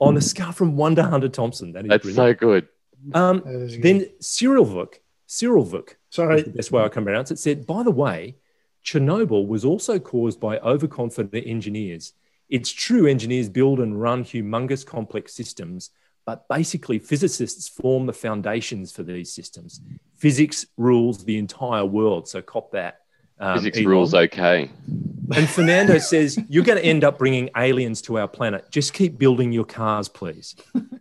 [0.00, 1.72] On a scale from one to Hunter Thompson.
[1.72, 2.38] That is That's brilliant.
[2.38, 2.68] so good.
[3.12, 3.82] Um, good.
[3.82, 4.94] Then Cyril Vuk,
[5.26, 8.36] Cyril Vuk, sorry, that's the way I can pronounce it, said, by the way,
[8.84, 12.12] Chernobyl was also caused by overconfident engineers.
[12.48, 15.90] It's true engineers build and run humongous complex systems,
[16.26, 19.80] but basically physicists form the foundations for these systems.
[20.16, 23.00] Physics rules the entire world, so cop that.
[23.38, 23.88] Um, Physics Elon.
[23.88, 24.70] rules okay.
[25.36, 28.70] And Fernando says, You're going to end up bringing aliens to our planet.
[28.70, 30.54] Just keep building your cars, please.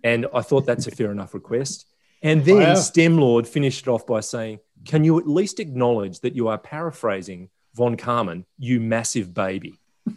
[0.04, 1.86] And I thought that's a fair enough request.
[2.22, 2.76] And then wow.
[2.76, 7.50] STEM finished it off by saying, Can you at least acknowledge that you are paraphrasing
[7.76, 9.80] von Karman, you massive baby?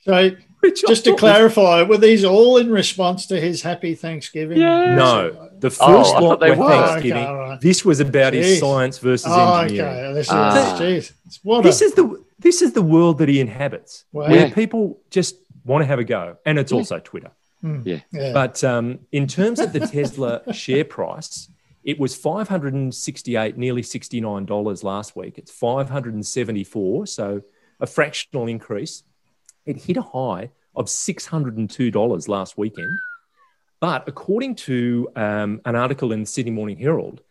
[0.00, 0.30] so,
[0.74, 4.58] just to clarify, were these all in response to his happy Thanksgiving?
[4.58, 4.96] Yes.
[4.96, 7.22] No, the oh, first oh, lot were Thanksgiving.
[7.22, 7.60] Okay, right.
[7.60, 8.42] This was about Jeez.
[8.42, 9.96] his science versus oh, engineering.
[9.96, 10.12] Okay.
[10.14, 10.80] This, ah.
[10.80, 11.12] is,
[11.62, 14.28] this is the this is the world that he inhabits, wow.
[14.28, 14.54] where yeah.
[14.54, 17.30] people just want to have a go, and it's also Twitter.
[17.62, 17.82] Mm.
[17.84, 18.00] Yeah.
[18.12, 18.32] yeah.
[18.32, 21.48] But um, in terms of the Tesla share price,
[21.82, 25.38] it was 568, nearly $69 last week.
[25.38, 27.42] It's 574, so
[27.80, 29.02] a fractional increase.
[29.66, 32.98] It hit a high of $602 last weekend.
[33.80, 37.22] But according to um, an article in the Sydney Morning Herald,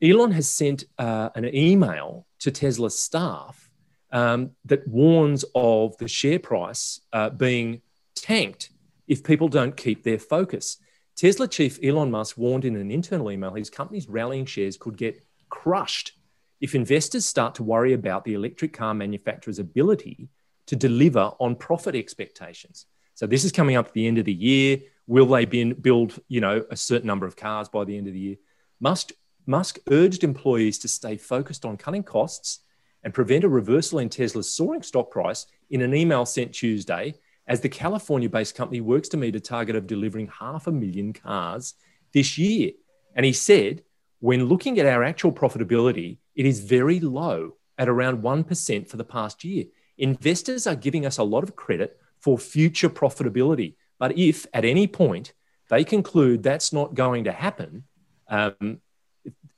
[0.00, 3.70] Elon has sent uh, an email to Tesla staff
[4.12, 7.82] um, that warns of the share price uh, being
[8.14, 8.70] tanked
[9.08, 10.78] if people don't keep their focus.
[11.16, 15.24] Tesla chief Elon Musk warned in an internal email his company's rallying shares could get
[15.48, 16.12] crushed
[16.60, 20.28] if investors start to worry about the electric car manufacturer's ability
[20.66, 22.86] to deliver on profit expectations.
[23.14, 24.78] So this is coming up at the end of the year.
[25.06, 28.20] Will they build, you know, a certain number of cars by the end of the
[28.20, 28.36] year?
[28.80, 29.12] Musk,
[29.46, 32.60] Musk urged employees to stay focused on cutting costs
[33.04, 37.14] and prevent a reversal in Tesla's soaring stock price in an email sent Tuesday
[37.46, 41.12] as the California based company works to meet a target of delivering half a million
[41.12, 41.74] cars
[42.12, 42.72] this year.
[43.14, 43.84] And he said,
[44.18, 49.04] when looking at our actual profitability, it is very low at around 1% for the
[49.04, 49.66] past year.
[49.98, 53.74] Investors are giving us a lot of credit for future profitability.
[53.98, 55.32] But if at any point
[55.68, 57.84] they conclude that's not going to happen,
[58.28, 58.80] um,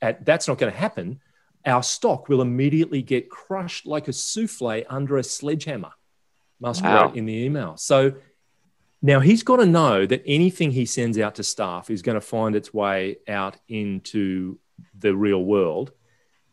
[0.01, 1.19] at, that's not going to happen,
[1.65, 5.91] our stock will immediately get crushed like a souffle under a sledgehammer.
[6.59, 7.05] Musk wow.
[7.05, 7.77] wrote in the email.
[7.77, 8.13] So
[9.01, 12.21] now he's got to know that anything he sends out to staff is going to
[12.21, 14.59] find its way out into
[14.97, 15.91] the real world.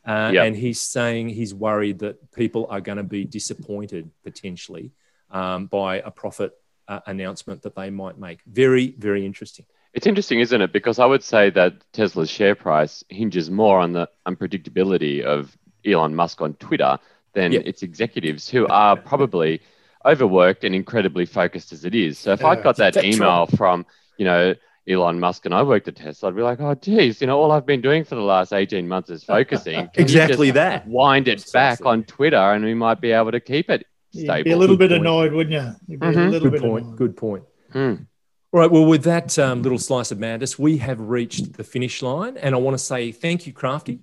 [0.07, 0.47] Uh, yep.
[0.47, 4.93] And he's saying he's worried that people are going to be disappointed potentially
[5.31, 6.53] um, by a profit
[6.87, 8.39] uh, announcement that they might make.
[8.47, 9.67] Very, very interesting.
[9.93, 10.73] It's interesting, isn't it?
[10.73, 16.15] Because I would say that Tesla's share price hinges more on the unpredictability of Elon
[16.15, 16.99] Musk on Twitter
[17.33, 17.63] than yep.
[17.65, 19.61] its executives, who are probably
[20.05, 22.19] overworked and incredibly focused as it is.
[22.19, 23.87] So if yeah, I got that email from,
[24.19, 24.55] you know,
[24.89, 27.51] Elon Musk and I worked at Tesla, I'd be like, oh, geez, you know, all
[27.51, 29.91] I've been doing for the last 18 months is focusing.
[29.95, 30.87] exactly that.
[30.87, 34.37] Wind it back on Twitter and we might be able to keep it stable.
[34.37, 35.03] You'd be a little Good bit point.
[35.03, 35.72] annoyed, wouldn't you?
[35.89, 36.18] You'd be mm-hmm.
[36.18, 36.84] a little Good bit point.
[36.87, 36.99] Annoyed.
[36.99, 37.45] Good point.
[37.72, 37.95] Hmm.
[38.53, 38.70] All right.
[38.70, 42.37] Well, with that um, little slice of madness, we have reached the finish line.
[42.37, 44.01] And I want to say thank you, Crafty.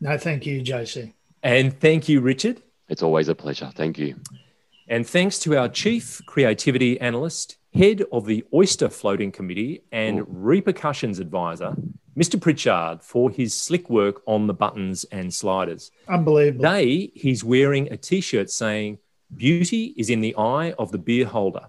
[0.00, 1.14] No, thank you, JC.
[1.42, 2.62] And thank you, Richard.
[2.88, 3.70] It's always a pleasure.
[3.74, 4.16] Thank you.
[4.88, 10.26] And thanks to our chief creativity analyst, head of the Oyster Floating Committee, and Ooh.
[10.28, 11.74] repercussions advisor,
[12.16, 12.40] Mr.
[12.40, 15.90] Pritchard, for his slick work on the buttons and sliders.
[16.08, 16.64] Unbelievable.
[16.64, 18.98] Today, he's wearing a t shirt saying,
[19.34, 21.66] Beauty is in the eye of the beer holder.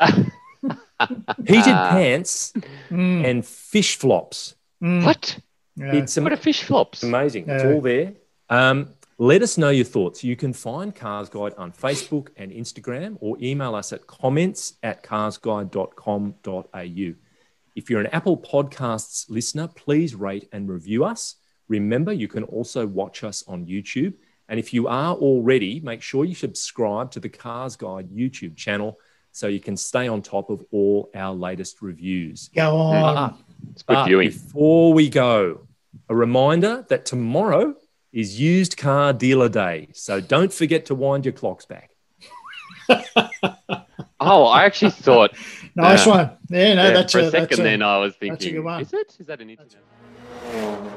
[0.00, 2.54] Heated pants
[2.90, 3.24] mm.
[3.28, 4.54] and fish flops.
[4.82, 5.04] Mm.
[5.04, 5.38] What?
[5.76, 5.92] Yeah.
[5.96, 7.02] It's what are fish flops?
[7.02, 7.46] Amazing.
[7.46, 7.54] Yeah.
[7.56, 8.14] It's all there.
[8.48, 8.88] Um,
[9.18, 10.24] let us know your thoughts.
[10.24, 15.04] You can find Cars Guide on Facebook and Instagram or email us at comments at
[15.04, 17.14] carsguide.com.au.
[17.76, 21.36] If you're an Apple Podcasts listener, please rate and review us.
[21.68, 24.14] Remember, you can also watch us on YouTube.
[24.48, 28.98] And if you are already, make sure you subscribe to the Cars Guide YouTube channel
[29.30, 32.48] so you can stay on top of all our latest reviews.
[32.54, 33.38] Go on.
[33.70, 34.28] It's good viewing.
[34.28, 35.66] before we go,
[36.08, 37.74] a reminder that tomorrow
[38.14, 39.88] is used car dealer day.
[39.92, 41.90] So don't forget to wind your clocks back.
[44.26, 45.32] Oh, I actually thought
[45.76, 46.12] Nice Yeah.
[46.12, 46.30] one.
[46.48, 47.60] Yeah, no, yeah, that's for a, a, second.
[47.60, 49.16] a- then I was thinking, is it?
[49.18, 50.94] Is that an internet?